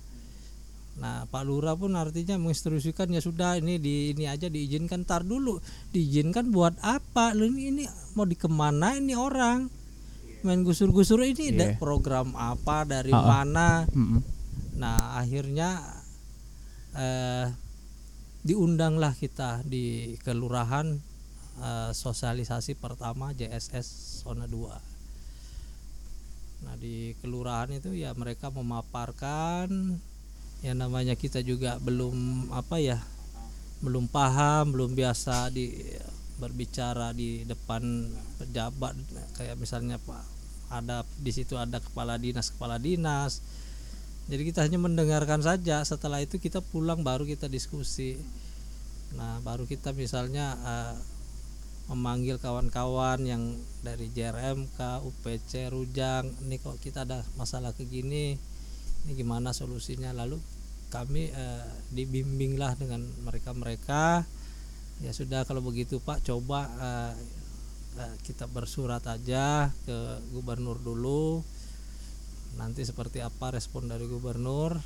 Nah, 1.00 1.24
Pak 1.32 1.48
Lurah 1.48 1.78
pun 1.80 1.96
artinya 1.96 2.36
menginstruksikan 2.36 3.08
ya 3.08 3.24
sudah 3.24 3.56
ini 3.56 3.80
di 3.80 4.12
ini 4.12 4.28
aja 4.28 4.52
diizinkan 4.52 5.08
tar 5.08 5.24
dulu. 5.24 5.56
Diizinkan 5.96 6.52
buat 6.52 6.76
apa? 6.84 7.32
Lu 7.32 7.48
ini, 7.48 7.72
ini 7.72 7.84
mau 8.12 8.28
dikemana 8.28 8.98
ini 9.00 9.16
orang? 9.16 9.70
Main 10.44 10.60
gusur-gusur 10.60 11.24
ini 11.24 11.56
ada 11.56 11.72
Iya. 11.72 11.78
program 11.80 12.36
apa 12.36 12.84
dari 12.84 13.16
Ha-ha. 13.16 13.22
mana? 13.24 13.88
Mm-mm. 13.96 14.20
Nah, 14.76 15.16
akhirnya 15.16 15.80
eh 16.92 17.48
diundanglah 18.44 19.16
kita 19.16 19.64
di 19.64 20.18
kelurahan 20.20 21.00
eh, 21.60 21.92
sosialisasi 21.92 22.74
pertama 22.80 23.36
JSS 23.36 24.20
zona 24.24 24.48
2. 24.48 25.00
Nah, 26.60 26.76
di 26.76 27.16
kelurahan 27.24 27.72
itu 27.72 27.96
ya 27.96 28.12
mereka 28.12 28.52
memaparkan 28.52 29.96
yang 30.60 30.76
namanya 30.76 31.16
kita 31.16 31.40
juga 31.40 31.80
belum 31.80 32.48
apa 32.52 32.76
ya 32.76 33.00
belum 33.80 34.12
paham 34.12 34.76
belum 34.76 34.92
biasa 34.92 35.48
di 35.48 35.72
berbicara 36.36 37.12
di 37.16 37.44
depan 37.48 38.08
pejabat. 38.40 38.96
Kayak 39.36 39.56
misalnya 39.56 39.96
pak 40.00 40.20
ada 40.70 41.02
di 41.18 41.32
situ 41.34 41.56
ada 41.56 41.80
kepala 41.80 42.20
dinas 42.20 42.52
kepala 42.52 42.76
dinas. 42.76 43.40
Jadi 44.30 44.46
kita 44.46 44.62
hanya 44.62 44.78
mendengarkan 44.78 45.42
saja 45.42 45.82
setelah 45.82 46.22
itu 46.22 46.36
kita 46.36 46.60
pulang 46.60 47.00
baru 47.00 47.24
kita 47.24 47.48
diskusi. 47.48 48.20
Nah 49.16 49.40
baru 49.42 49.64
kita 49.64 49.96
misalnya 49.96 50.54
eh, 50.60 50.94
memanggil 51.90 52.38
kawan-kawan 52.38 53.26
yang 53.26 53.42
dari 53.82 54.06
JRMK, 54.14 55.02
UPC, 55.02 55.74
Rujang 55.74 56.30
ini 56.46 56.62
kok 56.62 56.78
kita 56.78 57.02
ada 57.02 57.26
masalah 57.34 57.74
begini 57.74 58.38
ini 59.04 59.12
gimana 59.18 59.50
solusinya? 59.50 60.14
Lalu 60.14 60.38
kami 60.94 61.34
eh, 61.34 61.66
dibimbinglah 61.90 62.78
dengan 62.78 63.02
mereka-mereka. 63.26 64.22
Ya 65.02 65.10
sudah 65.16 65.42
kalau 65.48 65.64
begitu 65.66 65.98
Pak 65.98 66.22
coba 66.22 66.68
eh, 66.68 67.14
eh, 67.98 68.14
kita 68.22 68.46
bersurat 68.46 69.02
aja 69.10 69.74
ke 69.82 69.98
gubernur 70.30 70.78
dulu. 70.78 71.42
Nanti 72.54 72.86
seperti 72.86 73.18
apa 73.18 73.50
respon 73.50 73.90
dari 73.90 74.06
gubernur. 74.06 74.78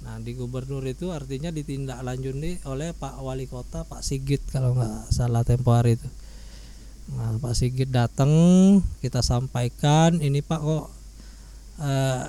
Nah 0.00 0.16
di 0.24 0.32
gubernur 0.32 0.80
itu 0.88 1.12
artinya 1.12 1.52
ditindaklanjuti 1.52 2.64
oleh 2.64 2.96
Pak 2.96 3.20
Wali 3.20 3.44
Kota 3.44 3.84
Pak 3.84 4.00
Sigit 4.00 4.40
kalau 4.48 4.72
nggak 4.72 5.12
salah 5.12 5.44
tempo 5.44 5.76
hari 5.76 6.00
itu 6.00 6.08
nah 7.10 7.34
Pak 7.36 7.52
Sigit 7.52 7.90
datang 7.90 8.30
kita 9.00 9.18
sampaikan 9.20 10.18
ini 10.18 10.40
Pak 10.40 10.60
kok 10.60 10.84
eh, 11.80 12.24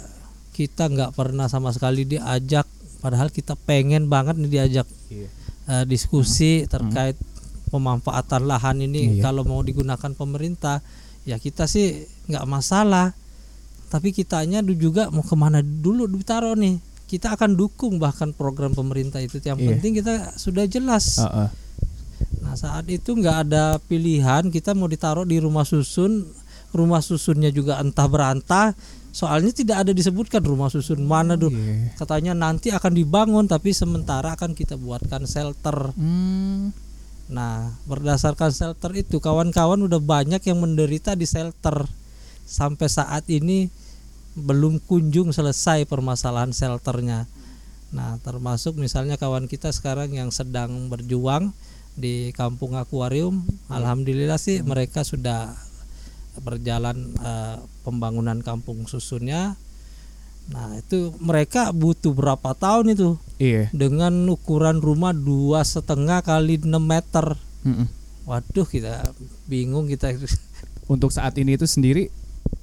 kita 0.52 0.90
nggak 0.90 1.12
pernah 1.14 1.46
sama 1.46 1.70
sekali 1.70 2.04
diajak 2.04 2.66
padahal 3.00 3.30
kita 3.30 3.54
pengen 3.56 4.06
banget 4.08 4.38
nih 4.38 4.52
diajak 4.52 4.88
Iya. 5.08 5.28
eh, 5.68 5.84
diskusi 5.86 6.66
terkait 6.66 7.14
pemanfaatan 7.68 8.44
lahan 8.44 8.82
ini 8.82 9.18
Iya. 9.18 9.24
kalau 9.24 9.44
mau 9.44 9.62
digunakan 9.62 10.12
pemerintah 10.12 10.82
ya 11.24 11.38
kita 11.38 11.70
sih 11.70 12.02
nggak 12.28 12.46
masalah 12.46 13.14
tapi 13.88 14.10
kitanya 14.10 14.64
juga 14.66 15.12
mau 15.12 15.22
ke 15.22 15.36
mana 15.36 15.62
dulu 15.62 16.10
ditaruh 16.10 16.56
nih 16.56 16.80
kita 17.06 17.36
akan 17.36 17.54
dukung 17.54 18.00
bahkan 18.00 18.32
program 18.32 18.72
pemerintah 18.72 19.20
itu 19.20 19.38
yang 19.40 19.60
Iya. 19.60 19.68
penting 19.70 19.92
kita 19.94 20.14
sudah 20.36 20.66
jelas 20.66 21.20
Heeh. 21.20 21.48
Nah 22.52 22.60
saat 22.60 22.84
itu 22.92 23.16
nggak 23.16 23.48
ada 23.48 23.80
pilihan 23.80 24.52
kita 24.52 24.76
mau 24.76 24.92
ditaruh 24.92 25.24
di 25.24 25.40
rumah 25.40 25.64
susun, 25.64 26.28
rumah 26.76 27.00
susunnya 27.00 27.48
juga 27.48 27.80
entah 27.80 28.12
berantah. 28.12 28.76
Soalnya 29.16 29.56
tidak 29.56 29.88
ada 29.88 29.96
disebutkan 29.96 30.44
rumah 30.44 30.68
susun 30.68 31.00
mana 31.08 31.40
tuh. 31.40 31.48
Iya. 31.48 31.96
Katanya 31.96 32.36
nanti 32.36 32.68
akan 32.76 32.92
dibangun 32.92 33.48
tapi 33.48 33.72
sementara 33.72 34.36
akan 34.36 34.52
kita 34.52 34.76
buatkan 34.76 35.24
shelter. 35.24 35.96
Hmm. 35.96 36.76
Nah 37.32 37.72
berdasarkan 37.88 38.52
shelter 38.52 38.92
itu 39.00 39.24
kawan-kawan 39.24 39.80
udah 39.88 40.04
banyak 40.04 40.44
yang 40.44 40.60
menderita 40.60 41.16
di 41.16 41.24
shelter. 41.24 41.88
Sampai 42.44 42.92
saat 42.92 43.32
ini 43.32 43.72
belum 44.36 44.84
kunjung 44.92 45.32
selesai 45.32 45.88
permasalahan 45.88 46.52
shelternya. 46.52 47.32
Nah 47.96 48.20
termasuk 48.20 48.76
misalnya 48.76 49.16
kawan 49.16 49.48
kita 49.48 49.72
sekarang 49.72 50.12
yang 50.12 50.36
sedang 50.36 50.92
berjuang 50.92 51.56
di 51.96 52.32
kampung 52.32 52.74
akuarium, 52.74 53.44
alhamdulillah 53.68 54.40
sih 54.40 54.64
mereka 54.64 55.04
sudah 55.04 55.52
berjalan 56.40 57.12
eh, 57.20 57.58
pembangunan 57.84 58.40
kampung 58.40 58.88
susunnya. 58.88 59.60
Nah 60.52 60.80
itu 60.80 61.14
mereka 61.22 61.70
butuh 61.72 62.12
berapa 62.12 62.52
tahun 62.58 62.98
itu 62.98 63.10
Iya. 63.38 63.70
dengan 63.72 64.12
ukuran 64.28 64.82
rumah 64.82 65.14
dua 65.14 65.62
setengah 65.62 66.24
kali 66.26 66.60
6 66.60 66.68
meter. 66.82 67.38
Mm-mm. 67.64 67.88
Waduh 68.26 68.66
kita 68.66 69.12
bingung 69.46 69.86
kita. 69.88 70.12
Untuk 70.92 71.14
saat 71.14 71.38
ini 71.38 71.56
itu 71.56 71.68
sendiri 71.70 72.10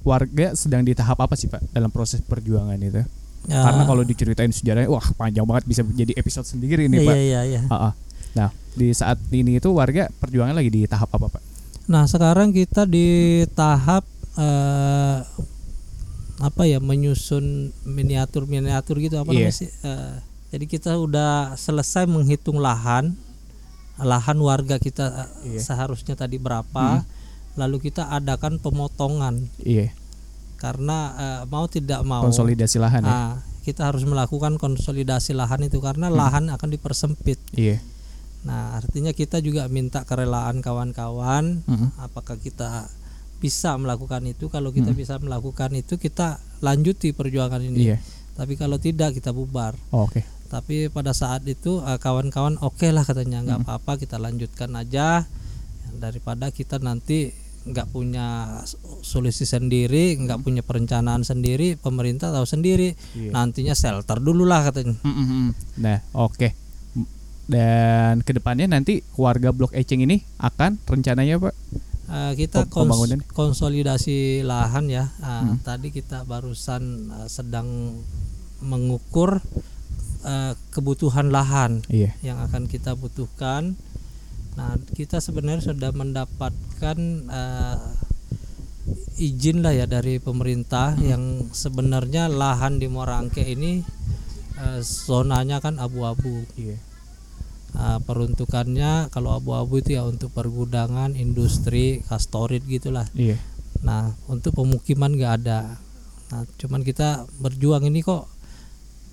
warga 0.03 0.53
sedang 0.53 0.85
di 0.85 0.93
tahap 0.93 1.17
apa 1.23 1.33
sih 1.33 1.49
Pak 1.49 1.71
dalam 1.73 1.89
proses 1.89 2.21
perjuangan 2.21 2.77
itu? 2.77 3.01
Ya, 3.47 3.63
Karena 3.63 3.87
kalau 3.87 4.03
diceritain 4.03 4.51
sejarahnya 4.51 4.91
wah 4.91 5.05
panjang 5.15 5.47
banget 5.47 5.63
bisa 5.65 5.81
jadi 5.95 6.11
episode 6.19 6.45
sendiri 6.45 6.91
ini 6.91 6.99
iya, 7.01 7.07
Pak. 7.07 7.15
iya, 7.15 7.39
iya. 7.47 7.61
Ha-ha. 7.71 7.89
Nah, 8.33 8.49
di 8.73 8.91
saat 8.91 9.17
ini 9.31 9.57
itu 9.57 9.69
warga 9.71 10.07
perjuangan 10.13 10.53
lagi 10.53 10.69
di 10.69 10.81
tahap 10.85 11.09
apa 11.11 11.27
Pak? 11.29 11.43
Nah 11.89 12.05
sekarang 12.05 12.53
kita 12.53 12.85
di 12.85 13.41
tahap 13.51 14.05
eh, 14.37 15.19
apa 16.39 16.63
ya 16.63 16.79
menyusun 16.79 17.73
miniatur 17.83 18.45
miniatur 18.45 19.01
gitu 19.01 19.17
apa 19.17 19.33
namanya 19.33 19.51
sih? 19.51 19.67
Eh, 19.83 20.15
jadi 20.49 20.65
kita 20.65 20.95
udah 20.95 21.57
selesai 21.57 22.05
menghitung 22.05 22.57
lahan 22.57 23.17
lahan 23.99 24.37
warga 24.39 24.77
kita 24.77 25.27
eh, 25.43 25.57
Iya. 25.57 25.59
seharusnya 25.59 26.15
tadi 26.15 26.39
berapa, 26.39 27.03
lalu 27.59 27.91
kita 27.91 28.07
adakan 28.07 28.55
pemotongan 28.55 29.49
Iya. 29.59 29.91
karena 30.55 30.97
eh, 31.17 31.41
mau 31.49 31.67
tidak 31.67 32.05
mau 32.05 32.23
Konsolidasi 32.23 32.77
lahan 32.79 33.03
ya. 33.03 33.11
ah, 33.11 33.33
kita 33.65 33.91
harus 33.91 34.05
melakukan 34.05 34.55
konsolidasi 34.55 35.35
lahan 35.35 35.67
itu 35.67 35.81
karena 35.81 36.07
lahan 36.07 36.47
akan 36.47 36.69
dipersempit. 36.69 37.41
Iya. 37.51 37.83
Nah 38.41 38.75
artinya 38.75 39.11
kita 39.11 39.39
juga 39.39 39.67
minta 39.67 40.01
kerelaan 40.01 40.59
kawan-kawan 40.59 41.59
Mm-mm. 41.61 41.89
apakah 41.97 42.35
kita 42.35 42.87
bisa 43.37 43.75
melakukan 43.75 44.23
itu 44.25 44.47
kalau 44.47 44.69
kita 44.69 44.89
Hmm. 44.89 44.97
bisa 44.97 45.15
melakukan 45.17 45.71
itu 45.73 45.95
kita 45.95 46.39
lanjuti 46.59 47.11
perjuangan 47.11 47.59
ini 47.61 47.79
Iya. 47.85 47.97
tapi 48.33 48.55
kalau 48.55 48.75
tidak 48.75 49.11
kita 49.13 49.31
bubar 49.31 49.75
Oh, 49.89 50.03
Oke. 50.03 50.27
tapi 50.47 50.87
pada 50.87 51.11
saat 51.11 51.43
itu 51.45 51.79
eh, 51.81 51.95
kawan-kawan 51.97 52.59
oke 52.59 52.83
lah 52.87 53.03
katanya 53.03 53.39
nggak 53.41 53.59
Hmm. 53.59 53.67
apa-apa 53.69 53.95
kita 53.97 54.15
lanjutkan 54.17 54.71
aja 54.73 55.23
daripada 55.93 56.47
kita 56.49 56.79
nanti 56.79 57.31
nggak 57.61 57.87
punya 57.89 58.59
solusi 59.01 59.43
sendiri 59.43 60.15
nggak 60.17 60.39
punya 60.39 60.59
perencanaan 60.59 61.23
sendiri 61.23 61.75
pemerintah 61.75 62.31
tahu 62.31 62.43
sendiri 62.43 62.95
Iya. 63.13 63.31
nantinya 63.31 63.71
shelter 63.71 64.19
dulu 64.19 64.43
lah 64.43 64.63
katanya 64.65 64.95
Mm-mm. 65.01 65.55
Nah, 65.77 65.99
oke. 66.13 66.55
Dan 67.49 68.21
ke 68.21 68.31
depannya 68.31 68.69
nanti 68.69 69.01
warga 69.17 69.49
Blok 69.49 69.73
Eceng 69.73 69.99
ini 69.99 70.21
akan 70.37 70.77
rencananya 70.79 71.41
Pak? 71.41 71.55
Eh, 72.09 72.33
kita 72.37 72.65
kons- 72.65 73.25
konsolidasi 73.27 74.41
lahan 74.41 74.85
ya. 74.85 75.09
Ah, 75.19 75.41
Hmm. 75.43 75.57
Tadi 75.59 75.89
kita 75.89 76.23
barusan 76.23 76.83
eh, 77.11 77.27
sedang 77.27 77.97
mengukur 78.61 79.41
eh, 80.21 80.53
kebutuhan 80.69 81.29
lahan 81.29 81.81
Iya. 81.87 82.13
yang 82.21 82.37
akan 82.39 82.65
kita 82.65 82.93
butuhkan. 82.93 83.73
Nah, 84.53 84.75
kita 84.91 85.17
sebenarnya 85.17 85.63
sudah 85.65 85.89
mendapatkan 85.89 86.97
eh, 87.25 87.77
izin 89.19 89.61
lah 89.61 89.71
ya 89.71 89.85
dari 89.85 90.17
pemerintah 90.17 90.93
Hmm. 90.93 91.01
yang 91.03 91.23
sebenarnya 91.51 92.27
lahan 92.27 92.77
di 92.77 92.85
Morangke 92.85 93.41
ini 93.41 93.81
eh, 94.55 94.79
zonanya 94.81 95.57
kan 95.57 95.77
abu-abu. 95.77 96.45
Iya. 96.53 96.77
Nah, 97.69 97.97
peruntukannya 97.99 99.07
kalau 99.07 99.31
abu-abu 99.31 99.77
itu 99.77 99.93
ya 99.93 100.03
untuk 100.03 100.29
pergudangan, 100.29 101.13
industri, 101.13 102.01
kastorit 102.03 102.63
gitulah. 102.63 103.05
Iya. 103.13 103.37
Nah, 103.79 104.11
untuk 104.25 104.53
pemukiman 104.53 105.09
nggak 105.09 105.33
ada. 105.39 105.77
Nah, 106.29 106.43
cuman 106.55 106.81
kita 106.81 107.07
berjuang 107.37 107.83
ini 107.83 108.01
kok 108.01 108.25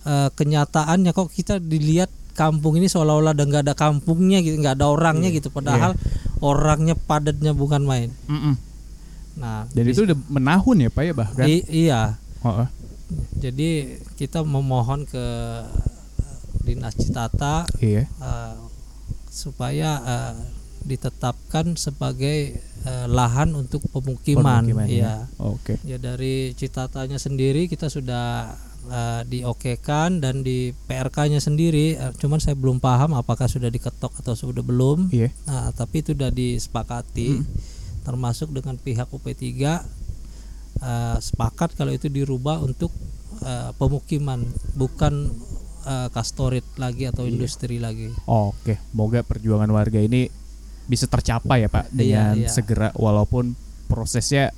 eh, 0.02 0.28
kenyataannya 0.30 1.10
kok 1.10 1.28
kita 1.28 1.58
dilihat 1.58 2.08
kampung 2.32 2.76
ini 2.76 2.84
seolah-olah 2.84 3.32
udah 3.32 3.46
nggak 3.46 3.64
ada 3.64 3.74
kampungnya 3.74 4.38
gitu, 4.38 4.56
nggak 4.56 4.76
ada 4.76 4.86
orangnya 4.86 5.28
Iya, 5.28 5.36
gitu. 5.36 5.48
Padahal 5.50 5.92
orangnya 6.38 6.92
padatnya 6.94 7.52
bukan 7.52 7.82
main. 7.82 8.12
Mm-mm. 8.26 8.54
Nah, 9.36 9.68
Dan 9.68 9.84
di- 9.84 9.92
itu 9.92 10.02
udah 10.02 10.16
menahun 10.28 10.76
ya 10.78 10.88
Pak 10.88 11.02
ya 11.02 11.12
bahkan. 11.12 11.44
i- 11.46 11.68
iya. 11.68 12.16
Oh, 12.40 12.64
oh. 12.64 12.68
Jadi 13.36 13.68
kita 14.14 14.42
memohon 14.42 15.04
ke 15.04 15.24
Dinas 16.62 16.94
Citata 16.94 17.66
Iya. 17.78 18.06
eh, 18.06 18.56
supaya 19.28 19.90
eh, 20.00 20.34
ditetapkan 20.86 21.74
sebagai 21.74 22.56
eh, 22.86 23.06
lahan 23.10 23.52
untuk 23.52 23.82
pemukiman. 23.90 24.62
Pemukiman, 24.62 24.86
ya. 24.86 25.26
Oke. 25.36 25.76
Ya 25.82 25.98
dari 25.98 26.54
Citatanya 26.54 27.18
sendiri 27.18 27.66
kita 27.66 27.90
sudah 27.90 28.54
eh, 28.86 29.22
diokekan 29.26 30.22
dan 30.22 30.40
di 30.40 30.70
PRK-nya 30.86 31.42
sendiri, 31.42 31.98
eh, 31.98 32.12
cuman 32.16 32.38
saya 32.38 32.54
belum 32.54 32.78
paham 32.78 33.18
apakah 33.18 33.50
sudah 33.50 33.66
diketok 33.66 34.14
atau 34.22 34.38
sudah 34.38 34.62
belum. 34.62 35.10
Iya. 35.10 35.34
Nah, 35.44 35.74
tapi 35.74 36.06
itu 36.06 36.14
sudah 36.14 36.30
disepakati, 36.30 37.42
termasuk 38.02 38.54
dengan 38.54 38.78
pihak 38.78 39.10
UP3 39.10 39.42
eh, 39.42 41.16
sepakat 41.18 41.74
kalau 41.74 41.90
itu 41.90 42.06
dirubah 42.06 42.62
untuk 42.62 42.94
eh, 43.42 43.74
pemukiman, 43.74 44.46
bukan 44.78 45.34
eh, 45.86 46.08
kastorit 46.10 46.66
lagi 46.76 47.06
atau 47.06 47.24
industri 47.24 47.78
lagi. 47.78 48.10
Oke, 48.24 48.76
semoga 48.84 49.22
perjuangan 49.22 49.70
warga 49.70 49.96
ini 49.96 50.26
bisa 50.84 51.04
tercapai 51.04 51.62
ya 51.62 51.68
Pak 51.68 51.90
dengan 51.90 52.34
Iya, 52.36 52.42
iya. 52.42 52.48
segera 52.48 52.90
walaupun 52.92 53.54
prosesnya 53.86 54.50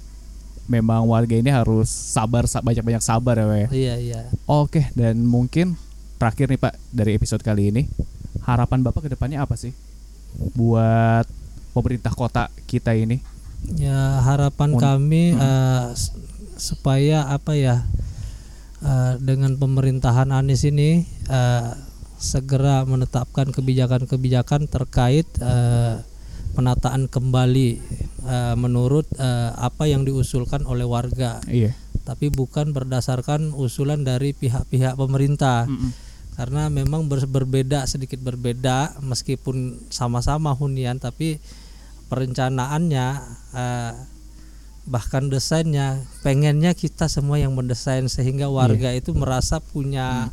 memang 0.67 1.05
warga 1.05 1.33
ini 1.33 1.49
harus 1.49 1.89
sabar 1.89 2.45
sa- 2.45 2.61
banyak-banyak 2.61 3.01
sabar 3.01 3.35
ya 3.35 3.47
Pak 3.47 3.59
ya. 3.59 3.69
Iya 3.71 3.95
iya. 3.99 4.21
Oke, 4.45 4.89
dan 4.93 5.21
mungkin 5.23 5.77
terakhir 6.17 6.49
nih 6.49 6.59
Pak 6.59 6.75
dari 6.91 7.13
episode 7.15 7.41
kali 7.41 7.69
ini 7.69 7.83
harapan 8.43 8.81
Bapak 8.81 9.05
ke 9.05 9.11
depannya 9.11 9.39
apa 9.39 9.55
sih 9.55 9.73
buat 10.53 11.25
pemerintah 11.71 12.11
kota 12.11 12.49
kita 12.65 12.93
ini? 12.93 13.21
Ya 13.75 14.23
harapan 14.23 14.71
Mon- 14.71 14.81
kami 14.81 15.25
Hmm. 15.33 15.91
s- 15.91 16.13
supaya 16.57 17.27
apa 17.27 17.55
ya 17.55 17.87
eh, 18.81 19.15
dengan 19.19 19.55
pemerintahan 19.55 20.31
Anies 20.31 20.63
ini 20.63 21.03
eh, 21.27 21.71
segera 22.19 22.83
menetapkan 22.83 23.51
kebijakan-kebijakan 23.51 24.67
terkait 24.67 25.27
eh, 25.39 26.03
penataan 26.53 27.07
kembali 27.07 27.69
eh, 28.25 28.55
menurut 28.55 29.07
eh, 29.15 29.51
apa 29.55 29.87
yang 29.87 30.03
diusulkan 30.03 30.67
oleh 30.67 30.83
warga, 30.83 31.39
Iya. 31.47 31.79
tapi 32.03 32.29
bukan 32.29 32.75
berdasarkan 32.75 33.55
usulan 33.55 34.03
dari 34.03 34.35
pihak-pihak 34.35 34.95
pemerintah. 34.95 35.67
Mm-mm. 35.67 36.07
karena 36.39 36.71
memang 36.71 37.11
ber- 37.11 37.27
berbeda 37.27 37.83
sedikit 37.85 38.23
berbeda 38.23 39.03
meskipun 39.03 39.75
sama-sama 39.91 40.55
hunian 40.55 40.95
tapi 40.97 41.43
perencanaannya 42.09 43.07
eh, 43.53 43.93
bahkan 44.89 45.29
desainnya 45.29 46.01
pengennya 46.25 46.73
kita 46.73 47.07
semua 47.07 47.37
yang 47.37 47.53
mendesain 47.53 48.09
sehingga 48.09 48.49
warga 48.49 48.91
itu 48.97 49.13
merasa 49.13 49.61
punya 49.61 50.33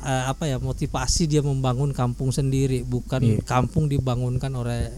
eh, 0.00 0.24
apa 0.28 0.46
ya 0.46 0.60
motivasi 0.60 1.26
dia 1.26 1.40
membangun 1.40 1.96
kampung 1.96 2.30
sendiri 2.30 2.84
bukan 2.84 3.20
Iya. 3.22 3.42
kampung 3.42 3.88
dibangunkan 3.88 4.52
oleh 4.52 4.92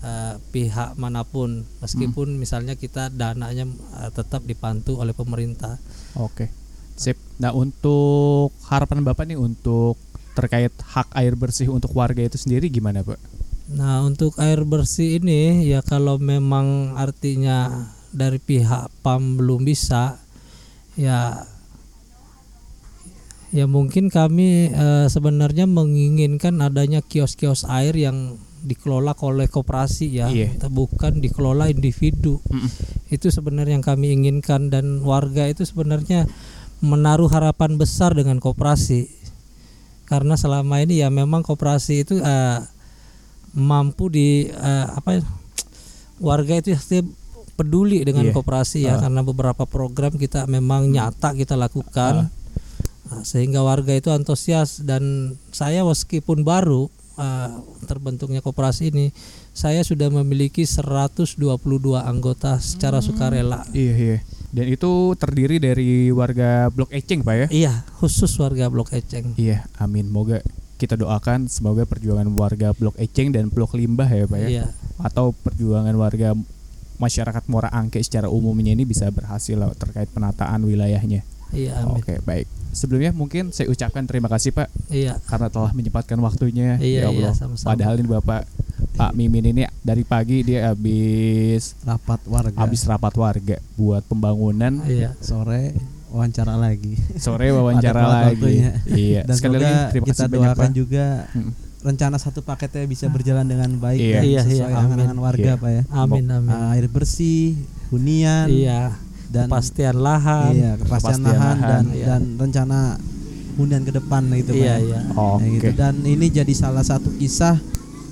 eh, 0.00 0.34
pihak 0.50 0.96
mana 0.96 1.22
pun 1.22 1.62
meskipun 1.78 2.40
misalnya 2.40 2.74
kita 2.74 3.12
dananya 3.12 3.68
eh, 4.00 4.10
tetap 4.10 4.42
dipantu 4.42 4.96
oleh 4.96 5.12
pemerintah 5.12 5.76
Oke. 6.16 6.50
Sip. 6.96 7.16
Nah, 7.40 7.56
untuk 7.56 8.52
harapan 8.68 9.00
Bapak 9.00 9.24
nih 9.24 9.40
untuk 9.40 9.96
terkait 10.36 10.68
hak 10.68 11.08
air 11.16 11.32
bersih 11.32 11.72
untuk 11.72 11.96
warga 11.96 12.20
itu 12.20 12.36
sendiri 12.36 12.68
gimana, 12.68 13.00
Pak? 13.00 13.16
Nah 13.70 14.02
untuk 14.02 14.34
air 14.42 14.66
bersih 14.66 15.22
ini 15.22 15.62
ya 15.64 15.78
kalau 15.80 16.18
memang 16.18 16.98
artinya 16.98 17.86
dari 18.10 18.42
pihak 18.42 18.90
PAM 19.06 19.38
belum 19.38 19.62
bisa 19.62 20.18
ya 20.98 21.46
ya 23.50 23.66
mungkin 23.70 24.10
kami 24.10 24.70
eh, 24.70 25.06
sebenarnya 25.06 25.66
menginginkan 25.70 26.58
adanya 26.58 27.02
kios-kios 27.02 27.62
air 27.66 27.94
yang 27.94 28.38
dikelola 28.60 29.16
oleh 29.24 29.48
koperasi 29.48 30.20
ya 30.20 30.28
Iya. 30.28 30.68
bukan 30.68 31.22
dikelola 31.22 31.72
individu 31.72 32.42
Mm-mm. 32.46 32.68
itu 33.08 33.32
sebenarnya 33.32 33.80
yang 33.80 33.86
kami 33.86 34.12
inginkan 34.12 34.68
dan 34.68 35.00
warga 35.00 35.48
itu 35.48 35.64
sebenarnya 35.64 36.28
menaruh 36.84 37.30
harapan 37.32 37.80
besar 37.80 38.12
dengan 38.12 38.36
koperasi 38.36 39.08
karena 40.04 40.34
selama 40.34 40.82
ini 40.82 41.00
ya 41.00 41.08
memang 41.08 41.40
koperasi 41.40 42.04
itu 42.04 42.18
eh, 42.20 42.58
mampu 43.52 44.06
di 44.06 44.28
eh, 44.46 44.86
apa 44.88 45.16
ya, 45.16 45.22
warga 46.18 46.54
itu 46.54 46.72
pasti 46.72 47.00
peduli 47.54 48.00
dengan 48.00 48.24
Iya. 48.24 48.32
koperasi 48.32 48.78
ya 48.82 48.96
Ah. 48.96 49.00
karena 49.00 49.20
beberapa 49.20 49.64
program 49.64 50.14
kita 50.14 50.46
memang 50.46 50.88
nyata 50.88 51.32
kita 51.32 51.54
lakukan 51.54 52.28
Nah, 53.02 53.26
sehingga 53.26 53.58
warga 53.60 53.90
itu 53.90 54.06
antusias 54.08 54.78
dan 54.80 55.02
saya 55.50 55.82
meskipun 55.82 56.40
baru 56.40 56.86
eh, 57.16 57.50
terbentuknya 57.84 58.38
koperasi 58.38 58.88
ini 58.88 59.10
saya 59.50 59.82
sudah 59.82 60.08
memiliki 60.08 60.62
122 60.62 61.34
anggota 61.98 62.54
secara 62.56 63.02
sukarela 63.02 63.66
Iya, 63.72 63.94
iya. 63.94 64.18
Dan 64.50 64.66
itu 64.66 64.90
terdiri 65.14 65.58
dari 65.58 65.90
warga 66.10 66.70
Blok 66.70 66.90
Eceng, 66.90 67.20
Pak 67.20 67.34
ya? 67.34 67.46
iya 67.50 67.72
khusus 67.98 68.30
warga 68.36 68.66
Blok 68.66 68.90
Eceng 68.90 69.34
Iya, 69.34 69.66
amin. 69.76 70.06
Moga 70.06 70.38
kita 70.80 70.96
doakan 70.96 71.44
semoga 71.44 71.84
perjuangan 71.84 72.24
warga 72.32 72.72
Blok 72.72 72.96
Eceng 72.96 73.28
dan 73.36 73.52
Blok 73.52 73.76
Limbah 73.76 74.08
ya, 74.08 74.24
Pak 74.24 74.38
ya. 74.40 74.48
iya 74.48 74.64
Atau 74.96 75.36
perjuangan 75.36 75.92
warga 75.92 76.32
masyarakat 76.96 77.44
Muara 77.48 77.68
Angke 77.68 78.00
secara 78.00 78.32
umumnya 78.32 78.72
ini 78.72 78.88
bisa 78.88 79.12
berhasil 79.12 79.60
lah 79.60 79.68
terkait 79.76 80.08
penataan 80.08 80.64
wilayahnya. 80.64 81.20
iya 81.52 81.84
amin 81.84 82.00
Oke, 82.00 82.16
baik. 82.24 82.48
Sebelumnya 82.72 83.10
mungkin 83.12 83.50
saya 83.52 83.66
ucapkan 83.68 84.06
terima 84.08 84.30
kasih 84.32 84.56
Pak 84.56 84.68
iya 84.88 85.20
karena 85.28 85.52
telah 85.52 85.74
menyempatkan 85.76 86.16
waktunya. 86.22 86.80
Iya, 86.80 87.04
ya 87.04 87.08
Allah. 87.12 87.32
iya, 87.32 87.36
sama-sama. 87.36 87.68
Padahal 87.76 87.94
ini 88.00 88.08
Bapak 88.08 88.42
Pak 88.96 89.12
Mimin 89.12 89.44
ini 89.52 89.62
dari 89.84 90.04
pagi 90.04 90.40
dia 90.44 90.72
habis 90.72 91.76
rapat 91.84 92.20
warga 92.28 92.56
habis 92.56 92.80
rapat 92.88 93.12
warga 93.16 93.56
buat 93.76 94.00
pembangunan. 94.08 94.80
iya 94.86 95.12
sore 95.20 95.72
wawancara 96.10 96.54
lagi 96.54 96.94
Sore 97.16 97.48
wawancara 97.56 98.02
lagi. 98.02 98.34
waktunya. 98.36 98.70
Iya. 98.84 99.20
dan 99.24 99.34
Sekali 99.34 99.54
semoga 99.54 99.64
lagi 99.64 99.84
terima 99.88 100.04
kita 100.04 100.14
kasih 100.16 100.28
banyak 100.28 100.42
doakan 100.44 100.66
Pak. 100.66 100.74
juga 100.74 101.06
Mm. 101.30 101.52
rencana 101.80 102.16
satu 102.16 102.40
paketnya 102.40 102.84
bisa 102.84 103.06
berjalan 103.06 103.46
dengan 103.46 103.70
baik 103.74 103.96
Iya. 103.96 104.12
dan 104.12 104.22
Iya, 104.22 104.28
iya, 104.28 104.42
sesuai 104.44 104.68
amin. 104.68 104.82
angan-angan 104.84 105.18
warga 105.18 105.42
Iya. 105.48 105.54
pak 105.56 105.70
ya 105.70 105.82
amin 105.90 106.24
amin 106.28 106.50
Ah, 106.52 106.70
air 106.70 106.86
bersih 106.86 107.56
hunian 107.88 108.46
iya 108.46 108.82
dan 109.26 109.46
kepastian 109.46 109.96
lahan 109.96 110.50
iya 110.52 110.72
kepastian 110.74 110.90
Kepastian 111.16 111.20
lahan, 111.24 111.56
lahan, 111.56 111.58
dan 111.64 111.84
iya. 111.90 112.06
dan 112.06 112.22
rencana 112.36 112.78
hunian 113.52 113.82
ke 113.82 113.92
depan 113.92 114.22
gitu 114.30 114.50
pak 114.50 114.60
iya 114.60 114.74
ya. 114.74 114.76
iya 114.82 115.00
Oke. 115.10 115.40
Kayak 115.40 115.52
gitu. 115.56 115.72
dan 115.74 115.94
ini 116.04 116.26
jadi 116.28 116.52
salah 116.52 116.82
satu 116.82 117.08
kisah 117.12 117.56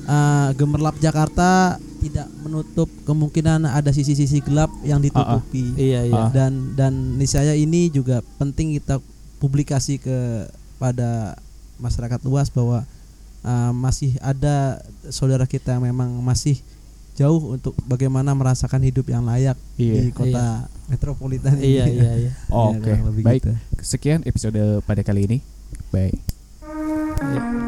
ah, 0.05 0.49
gemerlap 0.55 0.97
Jakarta 0.97 1.77
tidak 1.99 2.27
menutup 2.39 2.87
kemungkinan 3.03 3.65
ada 3.65 3.91
sisi-sisi 3.91 4.39
gelap 4.41 4.71
yang 4.83 4.99
ditutupi 4.99 5.75
iya 5.75 6.03
iya 6.03 6.15
Ah. 6.19 6.31
dan 6.31 6.73
dan 6.73 6.93
niscaya 7.15 7.53
ini 7.53 7.89
juga 7.89 8.19
penting 8.37 8.75
kita 8.75 9.03
publikasi 9.37 9.97
ke 9.97 10.47
pada 10.77 11.35
masyarakat 11.77 12.19
luas 12.23 12.49
bahwa 12.49 12.83
uh, 13.41 13.73
masih 13.73 14.15
ada 14.19 14.79
saudara 15.09 15.45
kita 15.45 15.73
yang 15.73 15.85
memang 15.85 16.11
masih 16.19 16.59
jauh 17.15 17.53
untuk 17.53 17.75
bagaimana 17.83 18.31
merasakan 18.31 18.79
hidup 18.81 19.07
yang 19.07 19.23
layak 19.23 19.59
Iya. 19.75 19.95
di 19.97 20.11
kota 20.11 20.67
metropolitan 20.87 21.59
ini. 21.59 21.67
iya 21.73 21.85
iya 21.85 22.11
iya 22.17 22.33
Ya, 22.47 22.55
Oke. 22.55 22.95
lebih 22.95 23.23
Baik. 23.23 23.43
gitu. 23.43 23.53
Sekian 23.81 24.23
episode 24.23 24.59
pada 24.83 25.03
kali 25.03 25.27
ini. 25.27 25.39
Baik. 25.91 26.15
Iya. 27.19 27.68